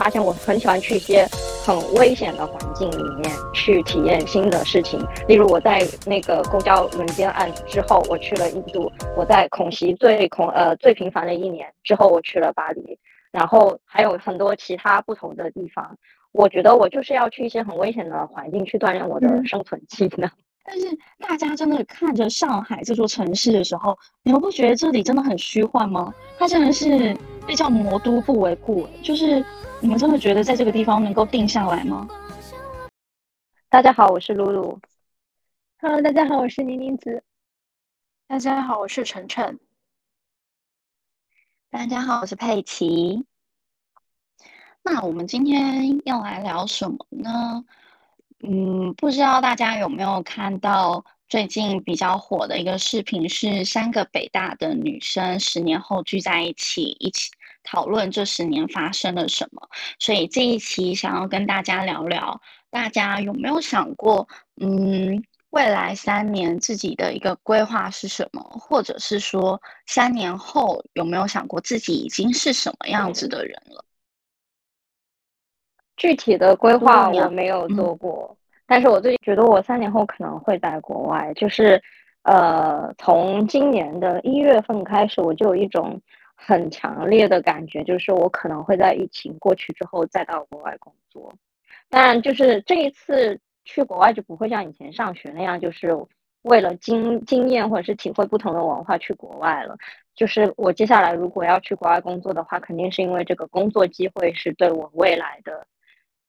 [0.00, 1.26] 发现我很喜欢去一些
[1.62, 4.98] 很危险的环境里面去体验新的事情。
[5.28, 12.98] 例如我在那个公交轮奸案之后，我去了印度；我在恐袭最恐呃最频繁的一年之后，我去了巴黎。
[13.30, 15.98] 然后还有很多其他不同的地方。
[16.32, 20.30] 我觉得我就是要去一些很危险的环境去锻炼我的生存技能。
[20.72, 20.86] 但是
[21.18, 26.14] 大家真的看着上海这座城市的时候，你们不觉得这里真的很虚幻吗？
[26.38, 27.12] 它真的是
[27.44, 29.44] 被叫魔都不为过，就是
[29.80, 32.06] 你们真的觉得在这个地方能够定下来吗？
[33.68, 34.78] 大家好，我是露露。
[35.80, 37.24] Hello，大家好，我是宁宁子。
[38.28, 39.58] 大家好，我是晨晨。
[41.68, 43.26] 大家好，我是佩奇。
[44.84, 47.64] 那我们今天要来聊什么呢？
[48.42, 57.30] 嗯，不知道大家有没有看到最近比较火的一个视频，是三个北大的女生十年后聚在一起，一起
[57.62, 59.68] 讨论这十年发生了什么。
[59.98, 64.26] 所以这一期想要跟大家聊聊，大家有没有想过，
[64.56, 68.42] 嗯，未来三年自己的一个规划是什么？
[68.42, 73.84] 或者是说，三年后有没有想过自己已经是什么样子的人了？
[75.96, 78.34] 具体的规划我没有做过，
[78.70, 81.82] 但是我最近觉得我三年后可能会在国外，就是，
[82.22, 86.00] 呃，从今年的一月份开始，我就有一种
[86.36, 91.34] 很强烈的感觉，就是我可能会在疫情过去之后再到国外工作。
[91.88, 95.88] 当然，就是这一次去国外就不会像以前上学那样，就是
[96.42, 99.76] 为了经经验或者是体会不同的文化去国外了。
[100.14, 105.66] 就是我接下来如果要去国外工作的话，肯定是因为这个工作机会是对我未来的。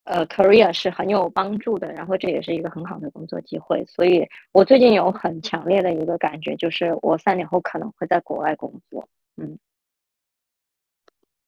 [0.04, 9.08] 呃，career 是很有帮助的，然后这也是一个很好的工作机会，所以我最近有很强烈的一个感觉，就是我三年后可能会在国外工作。
[9.38, 9.60] 嗯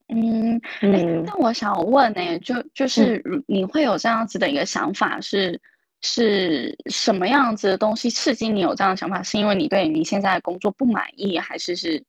[0.09, 1.03] 嗯哎。
[1.25, 5.59] 那我想问呢，就就是你会有这样子的一个想法，是
[6.01, 9.23] 是什么样子的东西刺激你有这样的想法？
[9.23, 12.03] 是因为你对你现在的工作不满意，还是是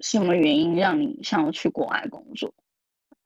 [0.00, 2.54] 什么原因让你想要去国外工作？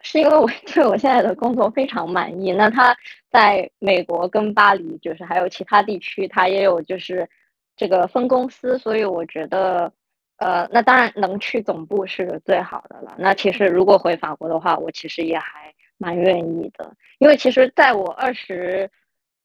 [0.03, 2.53] 是因为我对 我现在的工作非常满意。
[2.53, 2.97] 那他
[3.31, 7.29] 在美国跟巴黎，就是还有其他地区，他也有就是
[7.77, 9.93] 这个分公司，所以我觉得，
[10.37, 13.15] 呃，那当然能去总部是最好的了。
[13.19, 18.91] 那其实如果回法国的话，我其实也还蛮愿意的，因为其实在我二十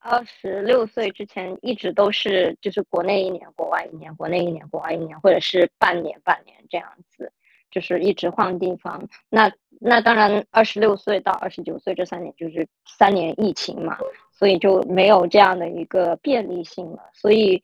[0.00, 7.32] 二十六岁之前，一直都是就是国内一年，国外一年，国内一年，国外一年，或者是半年半年这样子。
[7.70, 13.98] 就是一直换地方，那那当然，二十六岁到二十九岁这三年就是三年疫情嘛，
[14.32, 17.10] 所以就没有这样的一个便利性了。
[17.12, 17.62] 所以，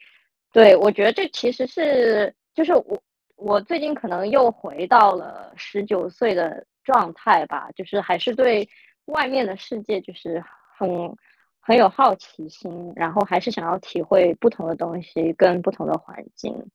[0.53, 3.03] 对我觉得这其实是就是我
[3.37, 8.69] 我最近可能又回到了十九岁的状态吧，就是还是对
[9.07, 10.45] 外面的世界就是
[10.79, 11.17] 很
[11.61, 16.71] 很有好奇心，然后还是想要体会不同的东西跟不同的环境。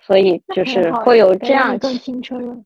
[0.00, 2.56] 所以就是会有这样更青春了。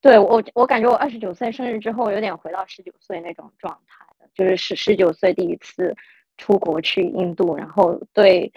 [0.00, 4.28] 对我，我感觉我二十九岁生日之后，有点回到十九岁那种状态了。
[4.34, 5.96] 就是十十九岁第一次
[6.36, 8.52] 出国去印度，然后对，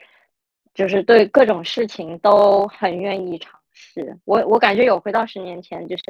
[0.73, 4.19] 就是对各种事情都很愿意尝试。
[4.25, 6.03] 我我感觉有回到十年前，就是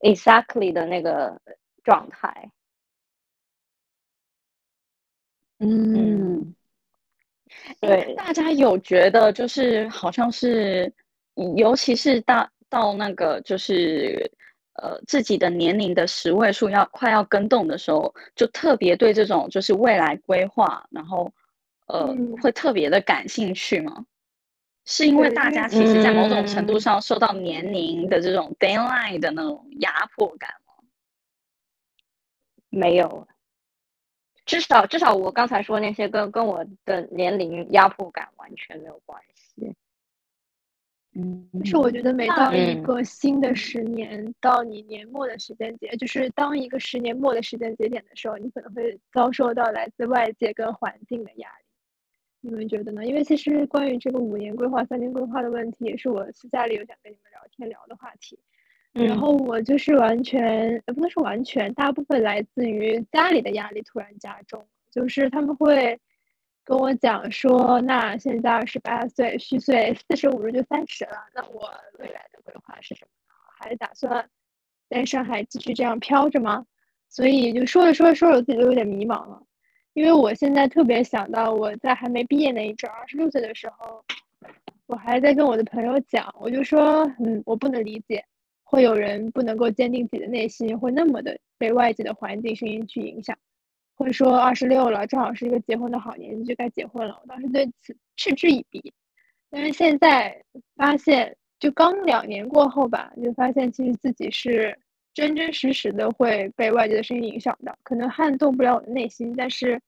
[0.00, 1.40] exactly 的那个
[1.82, 2.50] 状态。
[5.58, 6.54] 嗯，
[7.80, 10.92] 对，大家有觉得就是好像是。
[11.56, 14.30] 尤其是到到那个就是
[14.74, 21.32] 呃自己的年龄的十位数要快要跟动的时候，就特别对这种就是未来规划，然后
[21.86, 24.06] 呃会特别的感兴趣吗？
[24.86, 30.74] 是因为大家其实，在某种程度上受到年龄的这种 deadline 的那种压迫感吗？
[32.68, 33.26] 没有，
[34.44, 39.74] 至少至少我刚才说那些跟跟我的年龄压迫感完全没有关系。
[41.16, 51.64] 嗯，是我觉得每到一个新的十年，到你年末的时间节，就是当一个十年末的时间节点的时候，你可能会遭受到来自外界跟环境的压力。
[52.40, 53.06] 你们觉得呢？
[53.06, 58.36] 因为其实关于这个五年规划、三年规划的问题，也是我私下里有想跟你们聊天聊的话题。
[58.92, 65.96] 然后我就是完全，也不能说完全，大部分来自于家里的压力突然加重，就是他们会。
[66.64, 71.12] 跟我讲说，那现在二十八岁，虚岁四十五日就三十了。
[71.34, 73.10] 那我未来的规划是什么？
[73.58, 74.28] 还打算
[74.88, 76.64] 在上海继续这样飘着吗？
[77.08, 79.42] 所以就说着说着说着，自己都有点迷茫了。
[79.92, 84.04] 因为我现在特别想到我在还没毕业那一阵，二十六岁的时候，
[84.86, 88.24] 我还在跟我的朋友讲，我就说，嗯，我不能理解，
[88.62, 91.38] 会有人不能够坚定自己的内心，会那么的。
[91.56, 93.38] 被外界的环境声音去影响，
[93.94, 97.18] 会说二十六了，正好是一个结婚的好年纪，就该结婚了。
[97.22, 98.92] 我当时对此嗤之以鼻，
[99.50, 100.44] 但是现在
[100.74, 104.78] 发现，就刚两年过后吧，就发现其实自己是
[105.12, 109.80] 真真实实的会被外界的声音影响的，可能撼动不了我的内心，但是，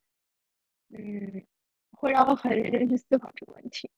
[0.97, 1.43] 嗯，
[1.91, 3.91] 会让我很认真去思考这个问题。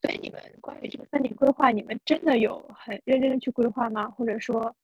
[0.00, 4.08] 对你们关于这个三年规划，你们真的有很认真的去规划吗？
[4.08, 4.74] 或者说，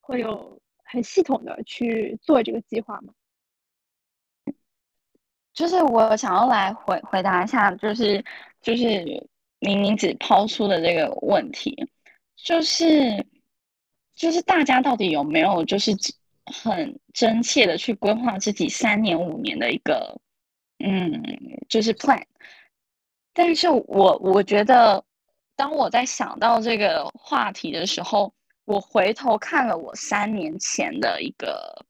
[0.00, 3.14] 会有很系统的去做这个计划吗？
[5.58, 8.24] 就是我想要来回回答一下，就是
[8.62, 9.28] 就是
[9.58, 11.74] 明明只抛出的这个问题，
[12.36, 13.26] 就是
[14.14, 15.90] 就是大家到底有没有就是
[16.46, 20.20] 很真切的去规划自己三年五年的一个
[20.78, 21.20] 嗯，
[21.68, 22.22] 就是 plan。
[23.32, 25.04] 但是我我觉得，
[25.56, 28.32] 当我在想到这个话题的时候，
[28.64, 31.84] 我回头看了我三年前的一个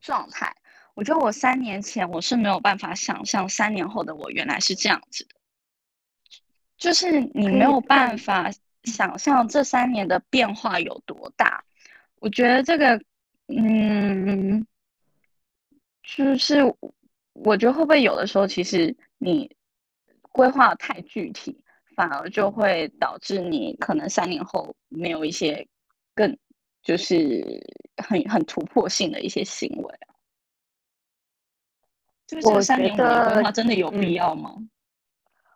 [0.00, 0.54] 状态，
[0.94, 5.34] 我觉得我三年前我是没有办法想象三年后的我原来是这样子的，
[6.76, 8.50] 就是你没有办法
[8.84, 11.64] 想象这三年的变化有多大。
[12.20, 13.02] 我觉得这个，
[13.48, 14.66] 嗯，
[16.02, 16.58] 就是
[17.32, 19.54] 我觉得会不会有的时候，其实你。
[20.34, 21.62] 规划太具体，
[21.94, 25.68] 反而就会导致你可能三年后没有一些
[26.14, 26.38] 更
[26.82, 27.62] 就是
[28.02, 30.11] 很很突破性的一些行为啊。
[32.40, 34.54] 就是三年五年规划真的有必要吗？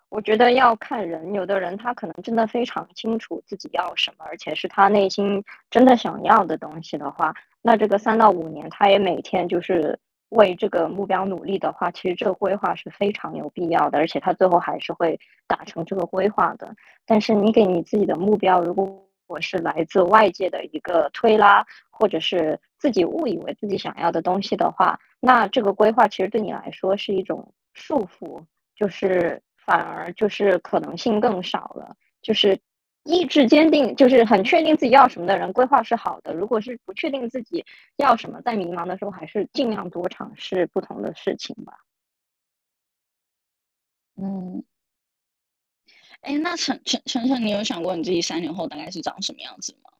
[0.08, 9.98] 我觉得要看人，有的人他可能真的非常清楚自己要什么，而且是他内心真的想要的东西的话，那这个三到五年，他也每天就是。
[10.30, 16.74] 为这个目标努力的话，其实这个规划是非常有必要的，而且他最后还是会达成这个规划的。
[17.06, 32.60] 但是你给你自己的目标，如果我是来自外界的一个推拉，或者是自己误以为自己想要的东西的话，那这个规划其实对你来说是一种束缚，就是反而就是可能性更少了，就是。
[33.08, 36.34] 意志坚定，就是很确定自己要什么的人，规划是好的。
[36.34, 37.64] 如果是不确定自己
[37.98, 41.78] 要什么，在迷茫的时候，还是尽量多尝试不同的事情吧。
[44.16, 44.64] 嗯，
[46.22, 49.92] 哎，那晨晨晨晨，你有想过你自己三年后大概是长什么样子吗？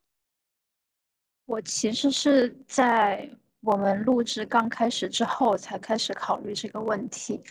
[1.45, 3.29] 我其实是在
[3.67, 7.43] 我们录制刚开始之后才开始考虑这个问题，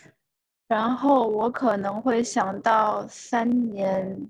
[0.67, 4.27] 然后我可能会想到三年。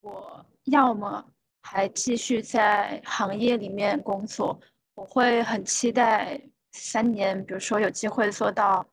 [0.00, 1.22] 我要么
[1.60, 4.58] 还继续在行业里面工作，
[4.94, 6.40] 我会很期待
[6.72, 8.86] 三年，比如说有机会做到，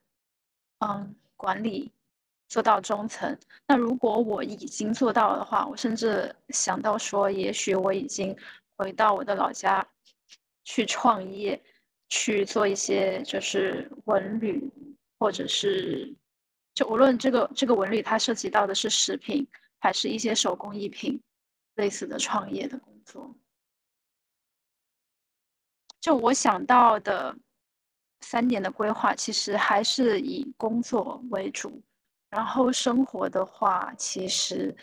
[0.79, 1.89] 嗯，管理，
[2.50, 3.38] 做到中层。
[3.65, 8.35] 那如果我已经做到了的话，我甚至想到说，也许我已经
[8.75, 9.88] 回到我的老家
[10.65, 11.61] 去创业，
[12.13, 14.71] 去做一些就是文旅，
[15.18, 16.13] 或者是
[16.75, 19.48] 就无论这个这个文旅它涉及到的是食品。
[19.86, 21.21] 还是一些手工艺品
[21.75, 23.36] 类似的创业的工作。
[26.00, 27.36] 就我想到的
[28.21, 31.83] 三年的规划，其实还是以工作为主，
[32.30, 34.74] 然后生活的话，其实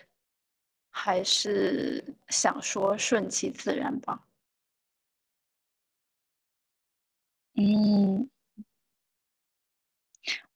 [0.91, 4.23] 还是想说顺其自然吧。
[7.61, 8.31] 嗯，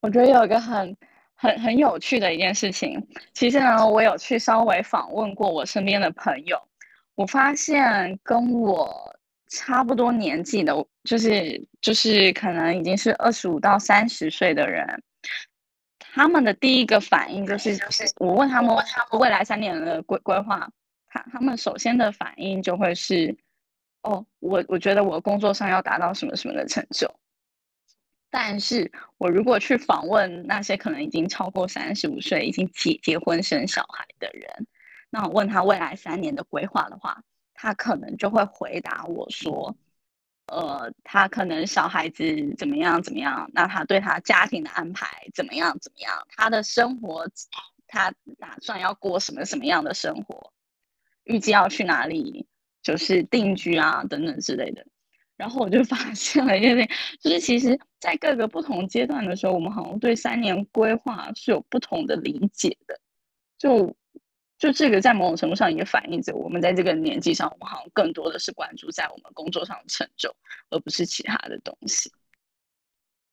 [0.01, 0.97] 我觉得有一个很。
[1.37, 6.57] 很很有趣的一件事情，其实呢，我有去稍微访问过我身边的朋友，
[7.17, 9.15] 我发现跟我
[9.49, 15.03] 差不多年纪的，就是就是可能已经是二十五到三十岁的人，
[15.99, 18.75] 他们的第一个反应就是就是，我问他们
[19.19, 20.71] 未来三年的规规划，
[21.09, 23.37] 他他们首先的反应就会是，
[24.05, 27.13] 哦，我我觉得我工作上要达到什么什么的成就。
[28.29, 34.67] 但是我如果去访问那些可能已经超过三十五岁、已经结结婚生小孩的人，
[35.09, 37.23] 那我问他未来三年的规划的话，
[37.55, 39.75] 他可能就会回答我说
[40.53, 47.27] ：“呃，他可能小孩子怎么样怎么样，那他对他家庭的安排怎么样怎么样，他的生活
[47.87, 50.53] 他打算要过什么什么样的生活，
[51.23, 52.49] 预计要去哪里，
[52.85, 54.87] 就是定居啊等等之类的。”
[55.37, 62.97] 然后我就发现了一件事情，就是其实，在各个不同阶段的时候，我们好像对三年规划是有不同的理解的。
[63.59, 63.97] 就
[64.57, 70.33] 就这个，在某种程度上也反映着我们在这个年纪上，我们好像更多的是关注在我们工作上的成就，
[70.71, 72.13] 而不是其他的东西。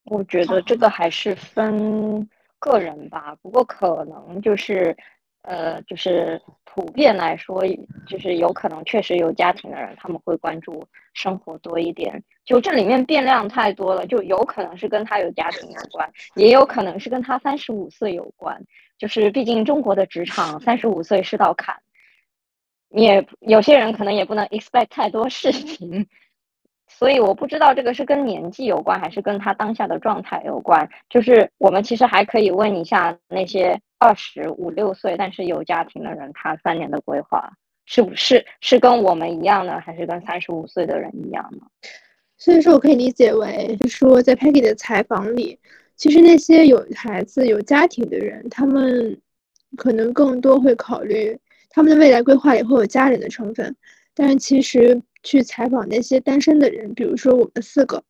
[0.05, 2.27] 我觉得这个还是分
[2.58, 4.98] 个人吧，不过可能就是。
[5.43, 7.63] 呃，就是普遍来说，
[8.07, 12.24] 就是有可能确实有家庭的人，他们会关注生活多一点。
[12.45, 18.62] 就这里面变量太多了，就有可能是跟他有家庭有关，也有可能是跟他三十五岁有关。
[18.98, 21.81] 就是毕竟中国的职场三十五岁是道坎，
[22.89, 26.07] 你也有些人可能也不能 expect 太多事情。
[26.88, 30.88] 所以我不知道这个是跟年纪有关，还是跟他当下的状态有关。
[31.10, 37.53] 就是我们其实还可以问一下那些二十五六岁但是有家庭的人，他三年的规划
[37.86, 41.67] 是不是是跟我们一样呢，还是跟三十五岁的人一样呢？
[42.38, 45.60] 所以说，我可以理解为，就是说在 Peggy 的采访里，
[45.96, 49.22] 其实那些有孩子、有家庭的人，他们
[49.77, 51.38] 可能更多会考虑
[51.70, 53.75] 他们的未来规划也会有家人的成分，
[54.15, 55.01] 但是其实。
[55.24, 58.03] 去采访那些单身的人，比如说我们四个，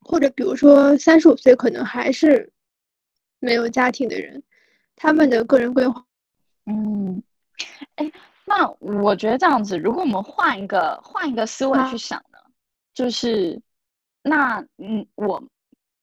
[0.00, 2.52] 或者比如说三十五岁可能还是
[3.40, 4.44] 没有家庭的人，
[5.02, 6.04] 他们的个人规划。
[6.66, 7.22] 嗯，
[7.94, 8.12] 哎，
[8.44, 12.38] 那我觉得这样子，如果我们换一个换一个思维去想呢，
[12.92, 13.62] 就是
[14.22, 15.42] 那嗯，我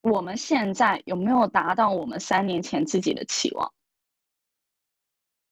[0.02, 3.72] 我们现在有没有达到我们三年前自己的期望？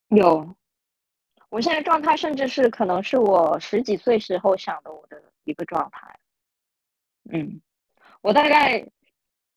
[0.08, 0.56] 有。
[1.48, 6.18] 我现在状态甚至是可能是我十几岁时候想的我的一个状态，
[7.30, 7.60] 嗯，
[8.20, 8.88] 我大概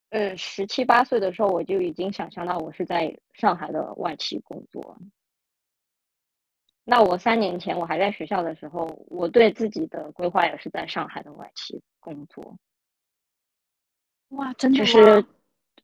[0.10, 4.98] 呃十七八岁的时候我就已经想象到我是在上海的外企工作。
[6.84, 12.58] 那我三年前我还在学校的时候，我对自己的规划也是在上海的外企工作。
[14.30, 15.26] 哇，真的就是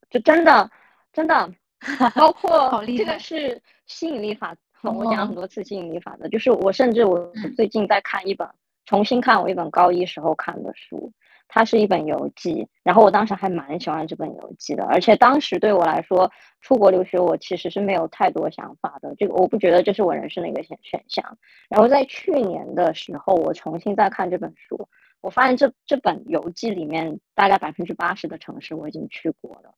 [0.09, 0.71] 就真的
[1.13, 1.53] 真的，
[2.15, 4.55] 包括这个是吸引力法。
[4.81, 8.47] 我讲了很多次吸引力法则，就是我甚至我最近在看一本，
[8.85, 11.11] 重新看我一本高一时候看的书，
[11.47, 21.37] 它是一本游记，然后我当时还蛮喜欢这本游记的，而且当时对我来说，出国留学我其实是没有太多想法的，这个我不觉得这是我人生的一个选选项。
[21.69, 24.87] 然后在去年的时候，我重新再看这本书，
[25.21, 29.73] 我发现这这本游记里面大概百分之八十的城市我已经去过了。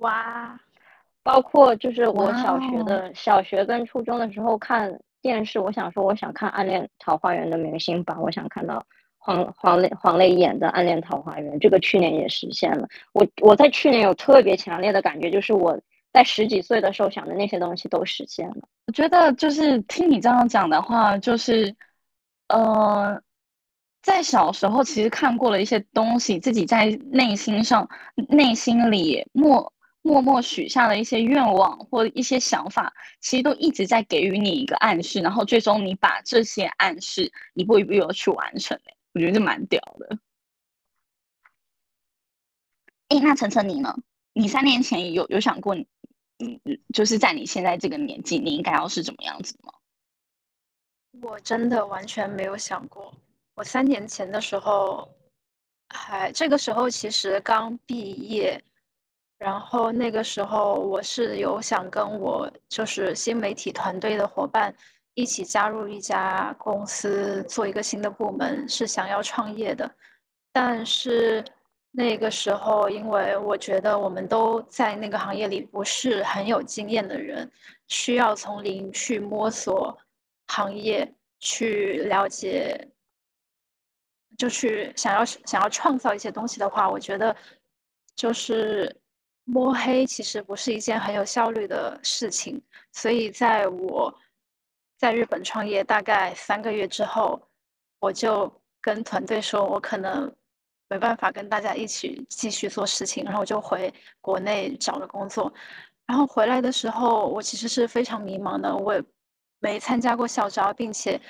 [0.00, 0.60] 哇！
[1.22, 8.84] 包括就是我小学的小学跟初中的时候看电视，我想说我想看《暗恋桃花源》的明星版，我想看到
[9.24, 12.86] 黄黄磊黄磊演的《暗恋桃花源》，这个去年也实现了。
[13.14, 15.80] 我我在去年有特别强烈的感觉，就是我
[16.12, 18.56] 在十几岁的时候想的那些东西都实现了。
[18.86, 21.74] 我觉得就是听你这样讲的话，就是
[22.48, 23.18] 呃，
[24.02, 27.88] 在小时候其实看过了一些东西，自己在内心上
[28.28, 29.72] 内心里默。
[30.06, 38.78] 默默许下的一些愿望或一些想法，其实都一直在给予你一个暗示，然后最终你把这些暗示一步一步的去完成。
[39.14, 40.18] 我觉得这蛮屌的。
[43.08, 43.96] 哎，那晨晨你呢？
[44.34, 46.60] 你三年前有有想过，嗯，
[46.92, 49.72] 就是在你现在这个年纪，你应该要是怎么样子吗？
[51.22, 53.14] 我真的完全没有想过。
[53.54, 55.08] 我三年前的时候，
[55.88, 58.62] 还这个时候其实刚毕业。
[59.36, 64.74] 然后那个时候，我是有想跟我就是新媒体团队的伙伴
[65.14, 69.90] 一起加入一家公司，做一个新的部门，是想要创业的。
[70.52, 71.44] 但是
[71.90, 77.50] 那个时候，因为我觉得我们都在那个行业里不是很有经验的人，
[77.88, 79.96] 需要从零去摸索
[80.48, 82.88] 行业，去了解，
[84.36, 87.34] 就去想要想要创造一些东西的话，我觉得
[88.14, 89.00] 就是。
[89.46, 92.58] 摸黑其实不是一件很有效率的事情，
[92.92, 94.18] 所以在我
[95.04, 97.38] 在日本创业大概三个月之后，
[98.00, 100.34] 我就跟团队说，我可能
[100.88, 103.92] 没办法跟大家一起继续做事情，然后我就回
[104.22, 105.52] 国内找了工作。
[106.06, 108.98] 然后回来的时候，我其实是非常迷茫的，我
[109.58, 111.20] 没参加过校招，并且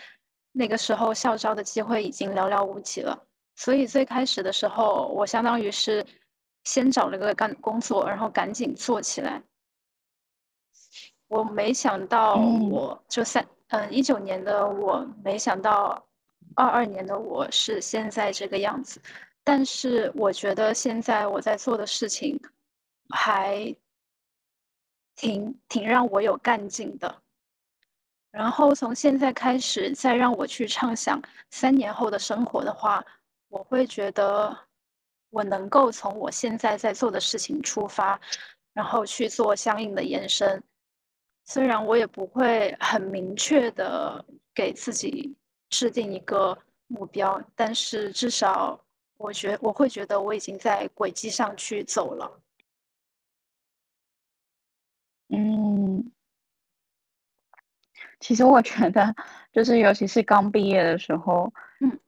[0.52, 3.26] 那个时候校招的机会已经寥寥无几了。
[3.56, 6.06] 所以最开始的时候，我相当于是。
[6.62, 9.42] 先找了个干工作，然后赶紧做起来。
[11.28, 16.06] 我没想到，我就三嗯一九年的我，没想到
[16.54, 19.00] 二二年的我是现在这个样子。
[19.42, 22.40] 但是我觉得现在我在做的事情
[23.10, 23.74] 还
[25.16, 27.22] 挺挺让我有干劲的。
[28.30, 33.04] 然后从现在开始，再让我去畅想三年后的生活的话，
[33.48, 34.56] 我会觉得。
[35.30, 38.20] 我能够从我现在在做的事情出发，
[38.72, 40.62] 然后去做相应的延伸。
[41.44, 44.24] 虽然我也不会很明确的
[44.54, 45.36] 给自己
[45.68, 48.80] 制定一个目标，但是至少
[49.16, 52.40] 我觉我会觉得我已经在轨迹上去走了。
[55.28, 56.12] 嗯，
[58.20, 59.14] 其实我觉得，
[59.52, 61.98] 就是尤其是刚毕业的时候，嗯，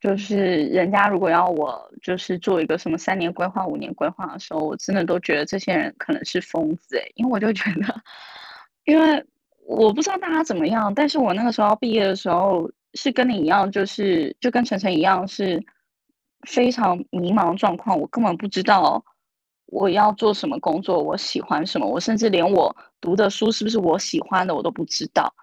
[0.00, 8.02] 就是人家如果要我就是做一个什么三年规划、五年规划的时候，我真的都觉得这些人可能是疯子诶，因为我就觉得，
[8.84, 9.24] 因为
[9.66, 15.62] 我不知道大家怎么样，但是我那个时候毕业的时候是跟你一样，就是就跟晨晨一样是
[16.46, 19.04] 非常迷茫状况，我根本不知道。
[19.66, 21.02] 我要做什么工作？
[21.02, 21.86] 我喜欢什么？
[21.88, 25.34] 我甚至连我读的书是不是我喜欢的我都不知道。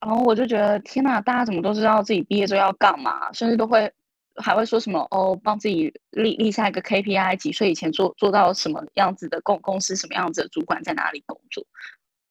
[0.00, 3.32] 然后我就觉得天呐，大家怎么都知道自己毕业之后要干嘛？
[3.32, 3.90] 甚至都会
[4.34, 11.64] 还会说什么哦，帮自己立立下一个 KPI，几岁以前做做到什么样子的公公司，什么样子的主管在哪里工作。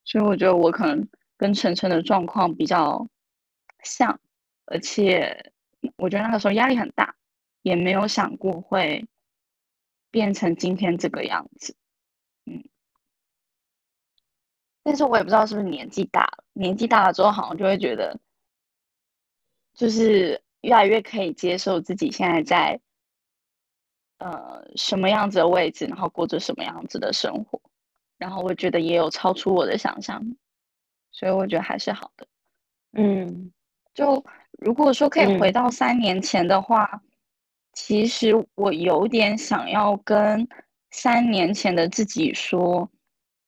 [0.03, 3.07] 所以我觉得我可能跟晨晨的状况比较
[3.83, 4.19] 像，
[4.65, 5.53] 而且
[5.97, 7.15] 我觉得那个时候压力很大，
[7.61, 9.07] 也没有想过会。
[10.13, 11.73] 变成今天这个样子，
[12.43, 12.65] 嗯，
[14.83, 18.19] 但是我也不知道是不是年纪大了，年纪大了之后好像就会觉得，
[19.73, 22.81] 就是越来越可以接受自己现在在，
[24.17, 27.61] 呃，什么样子的位置，然后过着什么样子的生活，
[28.21, 30.21] 然后我觉得也有超出我的想象，
[31.11, 32.27] 所以我觉得还是好的，
[32.93, 33.51] 嗯，
[33.93, 34.23] 就
[34.59, 37.01] 如果说可以回到三年前的话。
[37.73, 40.45] 其实我有点想要跟
[40.89, 42.91] 三年前的自己说，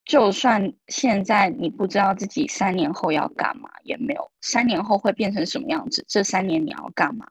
[0.05, 7.27] 就算现在你不知道自己三年后要干嘛，也没有三年后会变成什么样子，这三年你要干嘛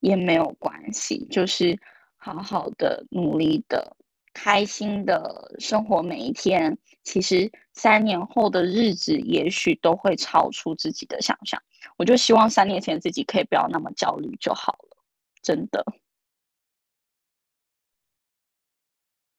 [0.00, 1.78] 也没有关系，就是
[2.16, 3.94] 好好的努力的、
[4.32, 6.78] 开心的生活每一天。
[7.04, 11.60] 其实三年后的日子也许都会超出自己的想象。
[11.96, 14.96] 我就希望三年前自己可以不要那么焦虑就好了，
[15.42, 15.84] 真的。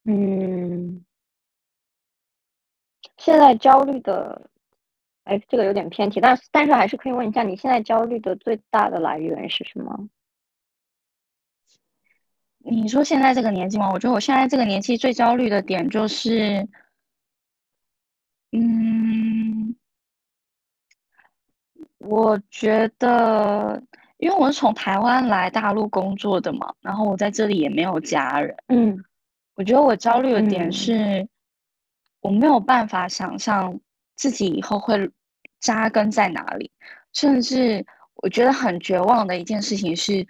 [0.03, 1.05] 嗯，
[3.17, 4.49] 现在焦虑的，
[5.23, 10.09] 哎，这个有点偏题，但但是还是可以问一下，你现在焦虑的最大的来源是什么？
[12.63, 13.89] 你说现在这个年纪吗？
[13.91, 16.67] 我觉得我现在这个年纪最焦虑的点就是，
[18.51, 19.75] 嗯，
[21.97, 23.83] 我觉得，
[24.17, 29.03] 因为我是从台湾来大陆工作的嘛，然后我在这里也没有家人，嗯。
[29.55, 31.27] 我觉得我焦虑的点是，
[32.21, 33.79] 我没有办法想象
[34.15, 35.11] 自己以后会
[35.59, 36.71] 扎根在哪里，
[37.13, 40.25] 甚至我觉得很绝望的一件事情是，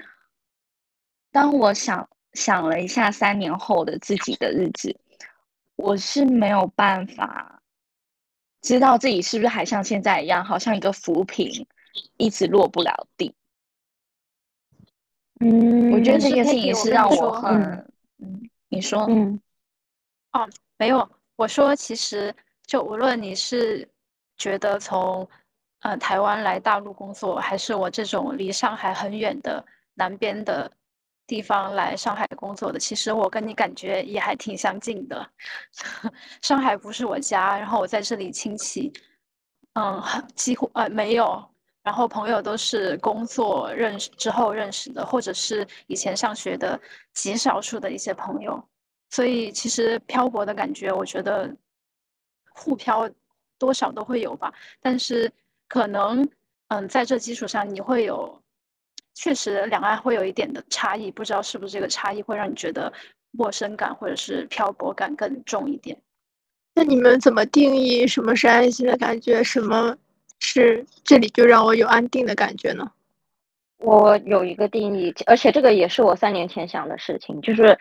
[1.31, 4.95] 当我想想了一下三年后的自己的日子，
[5.75, 7.61] 我是没有办法
[8.61, 11.67] 知道自己是不是还像现在一样，好像一个浮萍，
[12.17, 13.33] 一直落不了地。
[15.39, 17.61] 嗯，我觉得这件事情是让我很
[18.19, 18.49] 嗯。
[18.69, 19.39] 你说，嗯，
[20.31, 22.33] 哦，没有，我说其实
[22.65, 23.87] 就无论你是
[24.37, 25.27] 觉得从
[25.81, 30.71] 呃台湾来大陆工作，还是我这种离上海很远的南边的
[31.25, 35.29] 地方来上海工作的，其实我跟你感觉也还挺相近的。
[36.41, 38.91] 上海不是我家，然后我在这里亲戚，
[39.73, 40.01] 嗯，
[40.35, 41.43] 几乎呃没有，
[41.81, 46.79] 然后朋友都是工作认识之后认识的，或者是以前上学的
[47.13, 48.61] 极少数的一些朋友。
[49.09, 51.55] 所以其实漂泊的感觉，我觉得
[52.51, 53.09] 互漂
[53.57, 54.51] 多少都会有吧。
[54.81, 55.31] 但是
[55.69, 56.27] 可能，
[56.67, 58.42] 嗯，在这基础上，你会有
[59.13, 62.91] 确实两岸会有一点的差异，不知道是不是这个差异会让你觉得
[63.31, 65.97] 陌生感或者是漂泊感更重一点。
[66.75, 69.43] 那你们怎么定义什么是安心的感觉？
[69.43, 69.95] 什么
[70.39, 72.91] 是这里就让我有安定的感觉呢？
[73.77, 77.77] 我有一个定义，而且这个也是我三年前想的事情，就是。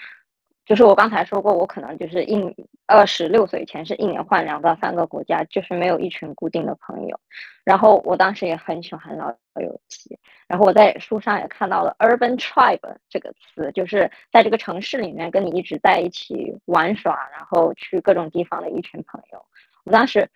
[0.64, 2.40] 就是我刚才说过，我可能就是一
[2.86, 7.20] 二十六岁前是一年换两到三个国家，就是没有一群固定的朋友。
[7.64, 9.28] 然后我当时也很喜欢老
[9.60, 19.44] 友记，然后我在书上也看到了 “urban tribe” 这个词，就是在这个城市里面跟你一直在一起玩耍，然后去各种地方的一群朋友。
[19.84, 20.28] 我当时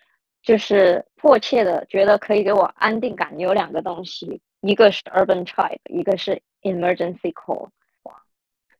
[0.42, 7.68] 就是迫切的觉得可以给我安定感有两个东西，一个是 “urban tribe”，一个是 “emergency call”。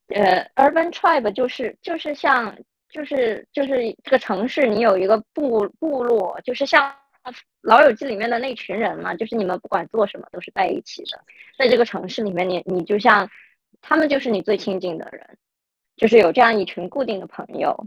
[0.09, 2.57] 呃，urban tribe 就是就是像
[2.88, 6.95] 就是就是这个城市，你有一个部部落，就是像
[7.62, 11.21] 老友记里面的那群人嘛，就是你们不管做什么都是在一起的，
[11.59, 13.29] 在这个城市里面，你你就像
[13.81, 15.38] 他们就是你最亲近的人，
[15.97, 17.87] 就是有这样一群固定的朋友。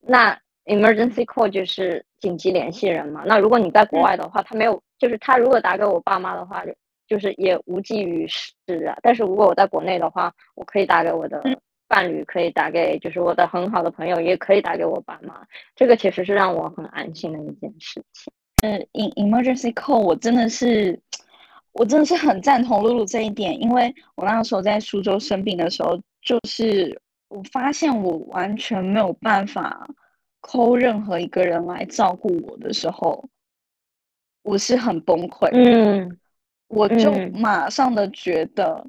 [0.00, 3.24] 那 emergency call 就是紧急联系人嘛。
[3.26, 6.62] 那如果你在国外的话，他没有，就是他如果打给我爸妈的话。
[7.06, 8.54] 就是也无济于事
[8.86, 8.96] 啊。
[9.02, 11.42] 但是如果我在国内的话，我可以打给我的
[11.88, 15.46] 伴侣，可以打给就是我的很好的朋友，也可以打给我爸妈。
[15.74, 18.32] 这个其实是让我很安心的一件事情。
[18.62, 20.98] 呃，in emergency call，我真的是，
[21.72, 29.86] 我真的是很赞同露露这一点，因为我那个时候在苏州生病的时候，就是我发现我完全没有办法
[30.40, 33.28] call 任何一个人来照顾我的时候，
[34.42, 35.48] 我是很崩溃。
[35.52, 36.18] 嗯，
[36.68, 38.86] 我就马上的觉得，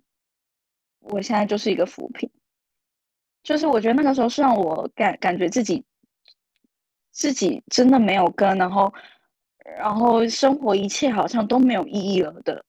[1.00, 2.30] 我现在就是一个浮萍。
[3.44, 5.86] 就是我觉得那个时候是让我感感觉自己，
[7.12, 8.94] 自己真的没有根，然后，
[9.78, 12.66] 然后生活一切好像都没有意义了的，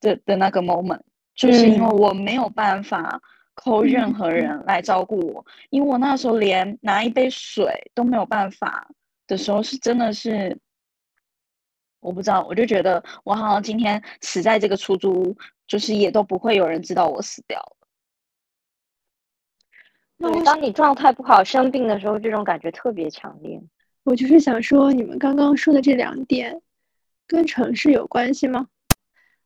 [0.00, 1.00] 的的那个 moment，
[1.34, 3.22] 就是因为我没有办法
[3.54, 8.90] 扣任何人来照顾我，因为我那时候连拿一杯水都没有办法
[9.26, 10.58] 的时候，是真的是，
[12.06, 17.76] 我不知道，我就觉得我好像今天死在这个出租屋，就是也都不会有人知道我死掉了。
[20.16, 23.60] 那当你状态不好、生病的时候，这种感觉特别强烈。
[24.04, 26.62] 我就是想说，你们刚刚说的这两点，
[27.26, 28.68] 跟城市有关系吗？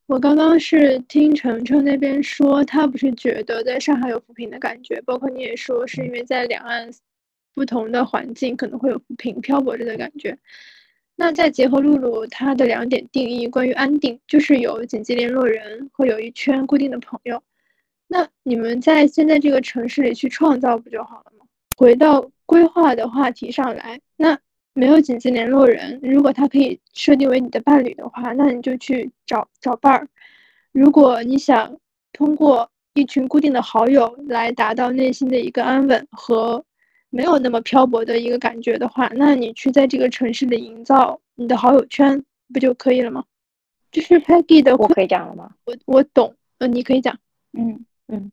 [0.05, 6.91] 我刚刚是听程程那边说，他不是觉得在上海有扶贫的感觉，包括你也说是因为在两岸
[7.55, 10.39] 不同的环境可能会有扶贫漂泊着的感觉。
[11.21, 17.43] 那再结合露露她的两点定义，关于安定，就是有紧急联络人和有一圈固定的朋友。
[18.09, 21.45] 那你们在现在这个城市里去创造不就好了吗？
[21.77, 24.39] 回到规划的话题上来，那
[24.73, 30.09] 没有紧急联络人，如果他可以设定为你的伴侣的话，那你就去找找伴儿。
[30.73, 31.77] 如果你想
[32.15, 36.65] 通过一群固定的好友来达到内心的一个安稳和
[37.11, 43.25] 没有那么漂泊的一个感觉的话，那你去在这个城市里营造你的好友圈不就可以了吗？
[43.91, 45.55] 就是 Peggy 的，我可以讲了吗？
[45.65, 47.19] 我我懂，呃，你可以讲，
[47.53, 47.85] 嗯。
[48.13, 48.33] 嗯，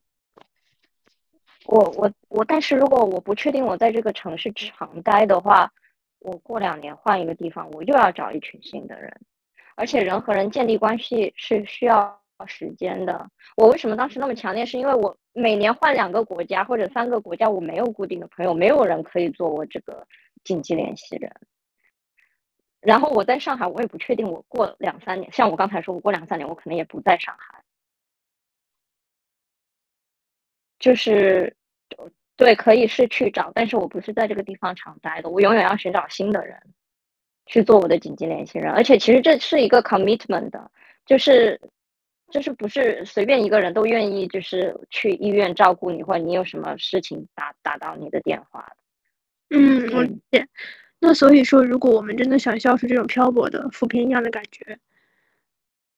[1.65, 5.71] 我我我，但是如果我不确定我在这个城市常待的话，
[6.17, 9.15] 我过两年换一个地方，我又要找一群新的人，
[9.75, 13.29] 而且人和人建立关系是需要时间的。
[13.55, 14.65] 我为什么当时那么强烈？
[14.65, 20.05] 是因为我每年换两个国家或者三个国家，我没有固定的朋友，没有人可以做我这个
[20.43, 21.31] 紧急联系人。
[22.79, 27.63] 然后我在上海，我也不确定我过两三年，像我刚才说，我过两三年我可能也不在上海。
[30.79, 31.55] 就是，
[32.35, 36.61] 对，可以是去找，但是我不是在这个地方常待的，我永远要寻找新的人
[37.47, 40.71] 去做我的紧急联系人，而且其实这是一个 commitment 的，
[41.05, 41.59] 就是
[42.29, 49.57] 就是不是随便一个人都愿意就是去医院照顾你，或者你有什么事情打打到你的电话的。
[49.57, 50.47] 嗯，我理解。
[50.99, 54.79] 那所以说，如果我们真的想消除这种漂泊的浮萍一样的感觉，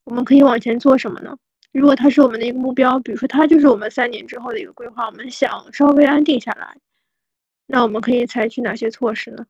[0.03, 1.37] 我们可以往前做什么呢？
[1.71, 6.77] 如果它是我们的一个目标，比如说它就是我们三年之后的一个规划，我们想稍微安定下来，
[7.65, 9.45] 那我们可以采取哪些措施呢？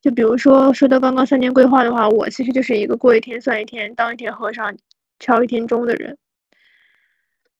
[0.00, 4.76] 就比如说说到刚刚三年规划的话，我其实就是一个过一天算一天，当一天和尚
[5.18, 6.18] 敲一天钟的人。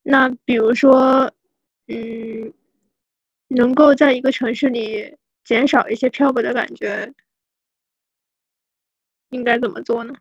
[0.02, 1.32] 那比如说，
[1.88, 2.52] 嗯，
[3.48, 7.12] 能够在一个城市里减少一些漂泊的感觉，
[9.30, 10.14] 应该怎么做呢？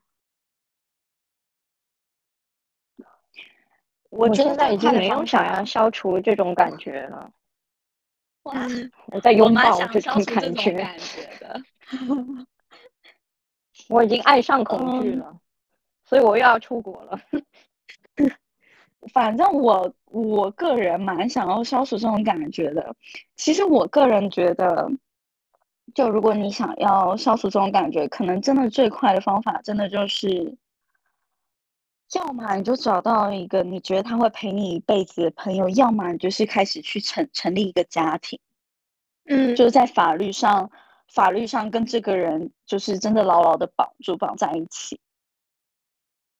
[4.09, 7.31] 我现在已经没有想要消除这种感觉了。
[8.43, 8.65] 哇，
[9.07, 10.71] 我在拥抱这种感觉。
[10.79, 11.29] 感觉。
[13.89, 15.39] 我已经爱上恐惧了，
[16.05, 17.19] 所以我又要出国了。
[19.13, 22.95] 反正我我个人蛮想要消除这种感觉的。
[23.35, 24.89] 其实我个人觉得，
[25.93, 30.57] 就如果你想要消除这种感觉，可能真的最快的方法，真的就是。
[32.13, 38.39] 要么你就找到一个你觉得他会陪你一辈子的朋友，要么你就是开始去成成立一个家庭，
[39.25, 40.69] 嗯，就是在法律上，
[41.11, 44.97] 法律上跟这个人就是真的牢牢的绑住绑在一起。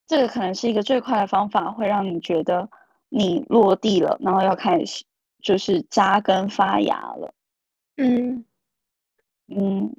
[0.08, 2.70] 这个可能是一个最快的方法，会让你觉得
[3.10, 5.06] 你落地了，然后要开始
[5.42, 7.34] 就是扎根发芽了。
[7.98, 8.46] 嗯
[9.48, 9.96] 嗯，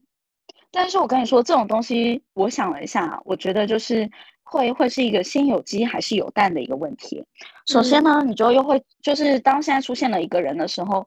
[0.70, 4.10] 但是我跟你说这种东西，我想了一下，我觉得就是。
[4.48, 7.26] 会会是一个先有鸡还是有蛋的一个问题。
[7.66, 11.04] 首先呢，你就又会就是当现在出现了一个人的时候，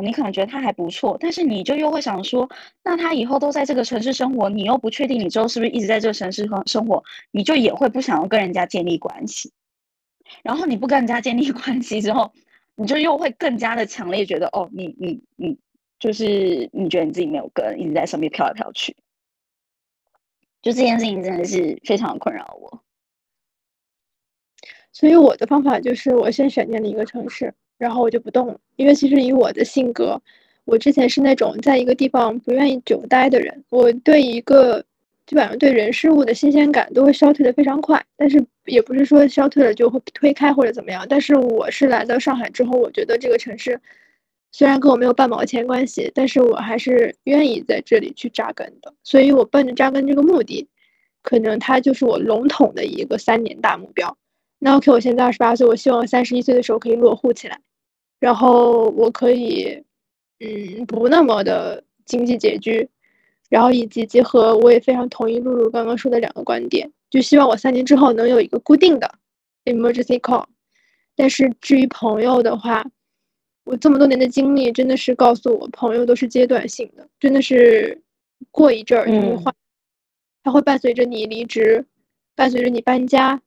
[0.00, 2.48] 你可能觉得他还不错，但是你就又会想说，
[2.82, 9.52] 那他以后都在这个城市生活，你又不确定你之后是不是一直在这个城市生生活，你就也会不想要跟人家建立关系。
[10.42, 12.32] 然后你不跟人家建立 关系之后，
[12.74, 15.58] 你就又会更加的强烈觉得，哦，你你你
[15.98, 18.96] 就是你觉得你自己没有根，一直在身边飘来飘去。
[20.62, 22.82] 就这件事情真的是非常困扰我，
[24.92, 28.58] 所以我的方法就是我先选定了一个城市，然后我就不动了。
[28.76, 30.20] 因为其实以我的性格，
[30.64, 33.64] 我之前是那种在一个地方不愿意久待的人。
[33.70, 34.84] 我对一个
[35.26, 38.04] 基本上对人事物的新鲜感都会消退的非常快。
[38.16, 41.06] 但是也不是说消退了就会推开或者怎么样。
[41.08, 43.80] 但是我是来到上海之后，我觉得这个城市
[44.52, 48.94] 虽然跟我没有半毛钱关系，但是我还是愿意在这里去扎根的。
[49.04, 50.66] 所以我奔着扎根这个目的，
[51.22, 54.16] 可能它就是我笼统的一个三年大目标。
[54.66, 57.56] 那 OK，我现在二十八岁，我希望三十一岁的时候可以落户起来，
[58.18, 59.80] 然后我可以，
[60.40, 62.88] 嗯，不那么的经济拮据，
[63.48, 69.08] 然后以及结合，我也非常同意露露刚刚说的两个观点，就希望我三年之后能有一个固定的
[69.66, 70.44] emergency call。
[71.14, 72.84] 但是至于朋友的话，
[73.62, 78.02] 我这么多年的经历真的是告诉我，朋友都是阶段性的，真的是
[78.50, 79.54] 过一阵儿就会换，
[80.42, 81.86] 它会伴随着你离职，
[82.34, 83.40] 伴随着你搬家。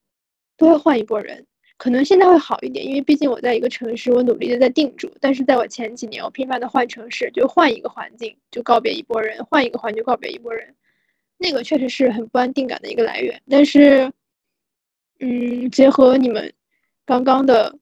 [0.59, 1.43] 都会换一波人，
[1.77, 5.09] 可能现在会好一点，因为毕竟我在一个城市，我努力的在定住。
[5.21, 10.75] 但是在我前几年，我频繁的换城市，就换一个环境就告别一波人，换一个环境告别一波人，
[11.37, 13.41] 那个确实是很不安定感的一个来源。
[13.49, 14.11] 但是，
[15.21, 16.53] 嗯，结合你们
[17.05, 17.73] 刚刚的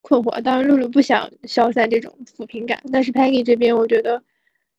[0.00, 4.20] 困惑，当然露露不想消散这种抚平感，但是 Peggy 这边，我觉得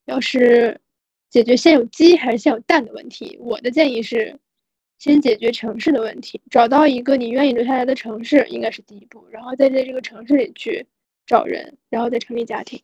[0.04, 0.82] 要是
[1.30, 4.38] 解决先有鸡还是先有蛋的问题，我的建议是。
[5.00, 9.28] 先解决城市的问题，找到一个你愿意留下来的城市，应该是第一步。
[9.30, 10.88] 然后再在这个城市里去
[11.26, 12.82] 找人，然后再成立家庭。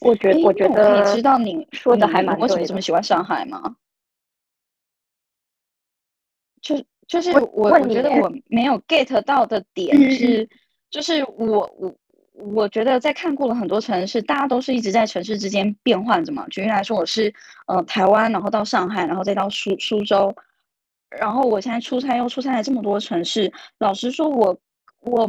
[0.00, 3.76] 我觉我觉得，你知道你说的还蛮为什么这么喜欢上海吗？
[6.60, 10.48] 就就是我我觉得我没有 get 到的点是，
[10.90, 11.96] 就是我我。
[12.40, 16.46] 我觉得在看过了很多城市，大家都是一直在城市之间变换着嘛。
[16.48, 17.32] 举例来说，我是
[17.66, 20.34] 呃台湾，然后到上海，然后再到苏苏州，
[21.10, 23.52] 然后我现在出差又出差了这么多城市。
[23.78, 24.58] 老实说，我
[25.00, 25.28] 我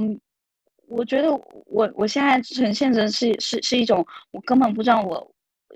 [0.88, 1.32] 我觉得
[1.66, 5.32] 我我现在呈现的是是是一种我根本不知道我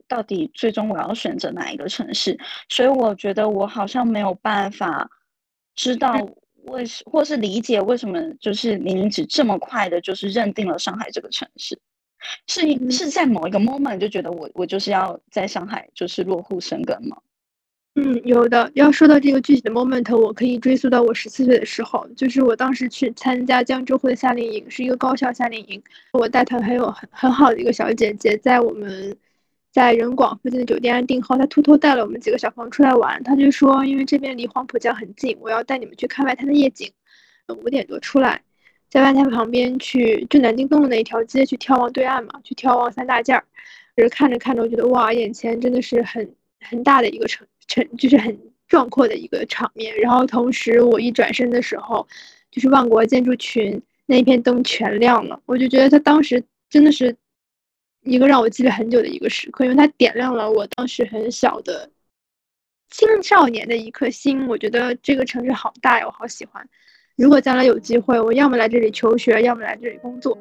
[0.07, 5.09] 到底最终我要选择哪一个城市，所以我觉得我好像没有办法
[5.75, 6.15] 知道。
[6.67, 11.79] 为是或是理解为什么就是您只这么快的，就是认定了上海这个城市，
[12.47, 17.17] 是是在某一个 moment 就觉得我我就是要在上海就是落户生根吗？
[17.95, 18.69] 嗯，有的。
[18.73, 25.81] 要说到这个具体的 moment，我可以追溯到我十四岁的时候，就是我当时去参加江浙沪的夏令营，是一个高校夏令营，
[26.13, 29.15] 我带团还有很很好的一个小姐姐在我们。
[29.75, 33.21] 在人广附近的酒店安定后，他偷偷带了我们几个小朋友出来玩。
[33.23, 36.89] 他就说，因为这边离黄浦江很近，我要带你们去看外滩的夜景。
[37.49, 38.41] 五点多出来，
[38.89, 43.43] 在外滩旁边去，就南京东路那一条街去眺望对岸嘛，去眺望三大件儿。
[43.97, 49.93] 就是看着看着，我觉得哇，眼前真的是很很大的一个城城，就是很壮阔的一个场面。
[49.99, 52.07] 然后同时，我一转身的时候，
[52.49, 57.13] 就是万国建筑群那一片灯全亮了，我就觉得他当时真的是。
[58.05, 61.89] 一个让我记了很久的一个时刻，因为它点亮了我当时很小的
[62.91, 64.47] 青少年的一颗心。
[64.47, 66.65] 我觉得这个城市好大呀，我好喜欢。
[67.17, 70.37] 如果将来有机会，我要么来这里求学，要么来这里工作。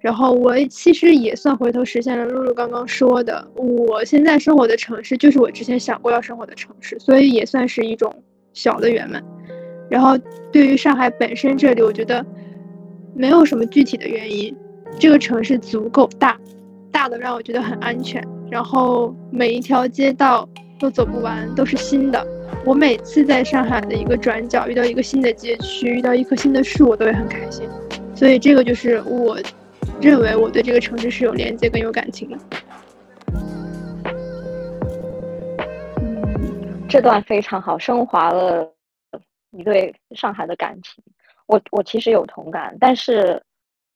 [0.00, 8.10] 然后我其实也算回头实现了露露刚刚说的，我现在生活的城市就是我之前想过要生活的城市，所以也算是一种
[8.54, 9.22] 小的圆满。
[9.90, 10.16] 然后
[10.50, 12.24] 对于上海本身这里，我觉得
[13.14, 14.56] 没有什么具体的原因，
[14.98, 16.38] 这个城市足够大。
[16.92, 20.48] 大的让我觉得很安全，然后每一条街道
[20.78, 22.26] 都走不完，都是新的。
[22.64, 27.66] 我每次在上海的一个转角遇到一个新的街区，遇到一棵新的树，我都会很开心。
[28.14, 29.38] 所以这个就是我
[30.00, 32.38] 认为我对这个城市是有连接跟有感情的。
[36.00, 38.70] 嗯，这段非常好，升华了
[39.50, 41.02] 你对上海的感情。
[41.46, 43.42] 我我其实有同感，但是。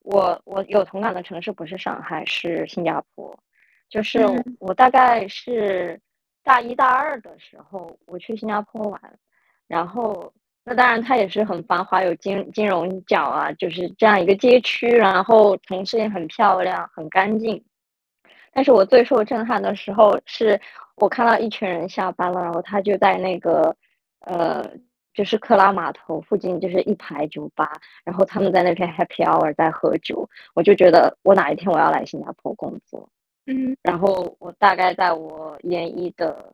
[0.05, 3.37] 我我有同感的城市不是上海，是新加坡。
[3.88, 4.21] 就是
[4.59, 5.99] 我大概是
[6.43, 9.01] 大一大二的时候，我去新加坡玩，
[9.67, 10.31] 然后
[10.62, 17.64] 那当然它也是很繁华，有金金融角啊，就是这样一个街区，然后城市也很漂亮，很干净。
[18.53, 20.61] 但是我最受震撼的时候，是
[20.97, 23.75] 我看到一群人下班了，然后他就在那个
[24.21, 24.71] 呃。
[25.14, 27.70] 就是克拉码头附近，就是一排酒吧，
[28.05, 33.09] 然后他们在那边 happy hour 在喝酒，我就觉得我哪一天我要来新加坡工作，
[33.46, 36.53] 嗯，然后我大概在我研一的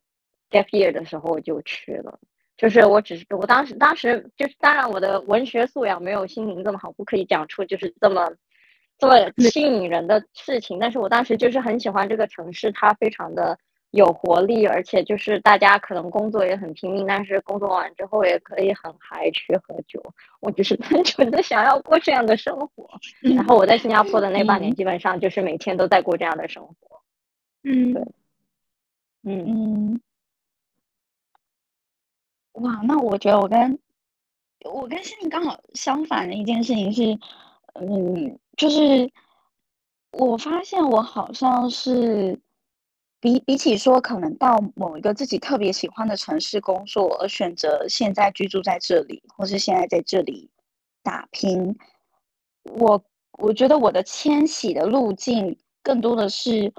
[0.51, 2.19] gap year 的时候我就去了，
[2.59, 8.31] 就是我只是我当时当时就是当然我的文学素养没有心灵这么好，不可以讲出就是这么
[8.99, 9.17] 这么
[9.51, 13.59] 吸引人的事情，但是我当时就是很喜欢这个城市，它非常的。
[13.91, 20.03] 有活力，而且就是大家可能工作也很拼命，但是工作完之后也可以很嗨去喝酒。
[20.41, 22.89] 我只是单纯的想要过这样的生活。
[23.21, 27.03] 然后我在新加坡的那半年，基本上就是每天都在过这样的生活。
[27.63, 28.03] 嗯，对。
[29.23, 30.01] 嗯嗯，
[32.53, 33.79] 哇，那我觉得我跟
[34.65, 37.19] 我跟心灵刚好相反的一件事情是，
[37.75, 39.11] 嗯，就是
[40.13, 42.41] 我发现我好像是
[43.21, 50.51] 比比起说可能到某一个自己特别喜欢的城市工作，而选择现在居住在这里，或是现在在这里
[51.03, 51.77] 打拼，
[52.65, 53.05] 我
[53.39, 56.73] 我觉得我的迁徙的路径更多的是，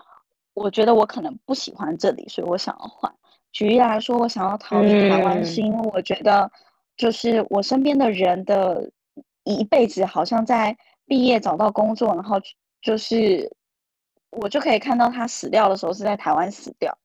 [0.53, 3.13] 我觉得我可能不喜欢这里，所以我想要换。
[3.51, 6.51] 举例来说，我想要逃离台湾，是因为我觉得。
[6.97, 8.91] 就是我身边的人的
[9.43, 10.77] 一辈子，好像在
[11.07, 12.39] 毕业找到工作，然后
[12.79, 13.51] 就是
[14.31, 16.97] 我就可以看到他死掉的时候是在台湾死掉，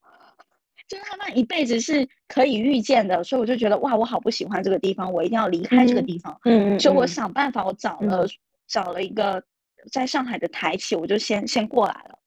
[0.89, 6.39] 就是他那一辈子是可以预见的，所以我就觉得哇，我好不喜欢这个地方，我一定要离开这个地方。
[6.45, 8.27] 嗯，就我想办法，我找了
[8.67, 9.43] 找了一个
[9.93, 12.19] 在上海的台企，我就先先过来了。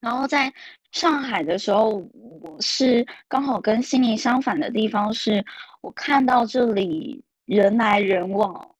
[0.00, 0.52] 然后在
[0.92, 2.02] 上海的时候，
[2.42, 5.44] 我是刚好跟悉尼相反的地方是。
[5.82, 8.74] 我看到这里人来人往，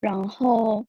[0.00, 0.84] 然后，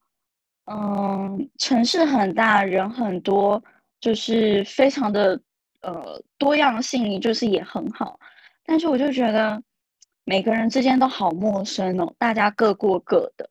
[0.65, 3.63] 嗯，城市很大，人很多，
[4.01, 5.39] 就是非常的
[5.81, 8.19] 呃多样性，就是也很好。
[8.65, 9.61] 但是我就觉得
[10.25, 13.49] 每个人之间都好陌生哦，大家各过各的。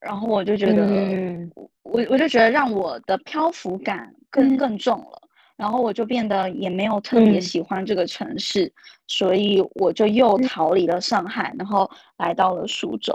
[0.00, 1.50] 然后我就觉得，嗯
[1.82, 5.20] 我我就觉得让我的漂浮感更更重了。
[5.56, 8.72] 然后我就变得也没有特别喜欢这个城市，
[9.06, 13.14] 所以我就又逃离了上海，然后来到了苏州。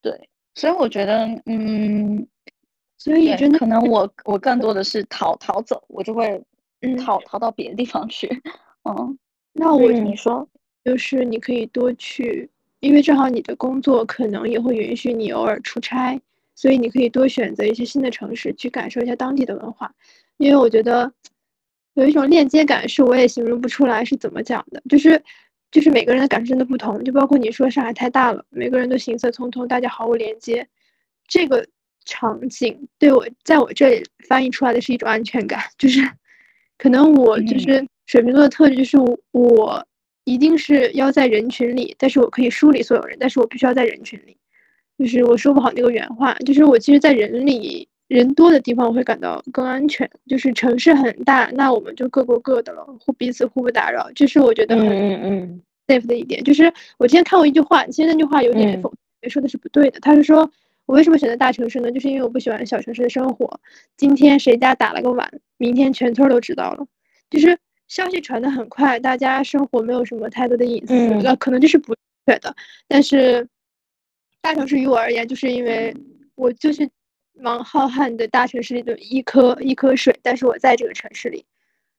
[0.00, 2.26] 对，所以我觉得，嗯，
[3.02, 6.40] 所以真的可能我我更多的是逃逃走，我就会
[7.04, 8.28] 逃逃到别的地方去。
[8.84, 9.18] 嗯，
[9.52, 10.48] 那我你说，
[10.84, 12.48] 就是你可以多去，
[12.80, 16.20] 因为正好你的工作可能也会允许你偶尔出差，
[16.54, 19.92] 所以你可以多选择一些新的城市去感受一下当地的文化，
[20.36, 21.12] 因为我觉得。
[21.94, 25.22] 有一种链接感，是我也形容不出来是怎么讲的，就是，
[25.70, 30.66] 就是每个人的感受真的不同，就包括你说上海太大了，每个人都行色匆匆，大家毫无连接，
[31.28, 31.66] 这个
[32.04, 36.00] 场景对我在我这里翻译出来的是一种安全感，就是，
[36.78, 38.96] 可能我就是水瓶座的特质，就是
[39.30, 39.86] 我
[40.24, 44.36] 一定是要在人群里，但是我可以梳理所有人，但是我必须要在人群里，
[44.98, 47.88] 就是我说不好那个原话，就是我其实，在人里。
[48.08, 56.44] 人多的地方我会感到更安全，就是城市很大，那我们就各过各的了，互彼此互不打扰，这是我觉得很嗯嗯 safe 的一点。
[56.44, 58.92] 就是我之前看过一句话，其实那句话有点否，
[59.30, 59.98] 说的是不对的。
[60.00, 60.50] 他是说
[60.86, 61.90] 我为什么选择大城市呢？
[61.90, 63.60] 就是因为我不喜欢小城市的生活。
[63.96, 66.86] 今天谁家打了个碗，明天全村都知道了，
[67.30, 71.94] 就是消息传的很快，大家生活没有什么太多的隐私，呃，可能这是不
[72.26, 72.54] 对的。
[72.88, 73.48] 但是
[74.40, 75.96] 大城市于我而言，就是因为
[76.34, 76.88] 我就是。
[77.34, 81.44] 忙浩瀚的大城市里的一颗一颗水，但是我在这个城市里，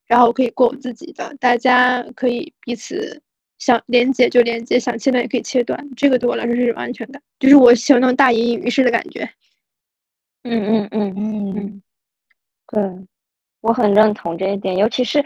[0.06, 3.23] 然后我可以过我自己的，大家可以彼此
[3.65, 9.23] 想连接就连接，想切断也可以切断，这个对我来说是一种安全感，就是我喜欢那种大隐隐于市的感觉。
[10.43, 11.82] 嗯嗯嗯嗯嗯，
[12.67, 13.08] 对，
[13.62, 15.23] 我很认同这一点，尤其是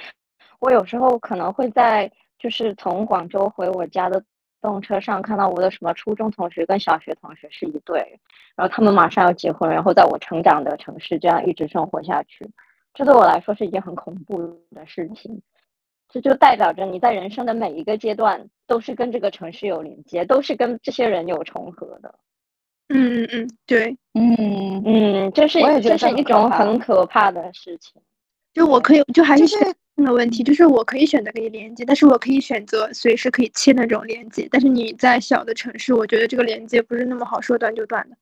[0.60, 4.24] 我有时候可能会在就是从广州回我家的。
[4.60, 8.20] 动车上看到我的什么初中同学跟小学同学是一对，
[8.56, 12.50] 然后他们马上要结婚，然后在我成长的城市这样一直生活下去，
[12.92, 15.40] 这对我来说是一件很恐怖的事情。
[16.10, 22.16] 这就代表着你在人生的每一个阶段都是跟这个城市有连接，都是跟这些人有重合的。
[22.90, 28.02] 嗯嗯嗯，对，嗯嗯，这是这是一种很可怕的事情。
[28.54, 29.56] 就我可以，就还是。
[30.06, 34.48] 的问题就是我可以选择跟你连接，但是我可以选择随时可以切那种连接。
[34.52, 38.16] 但是你在小的城市，我觉得这个连接不是那么好说断就断的。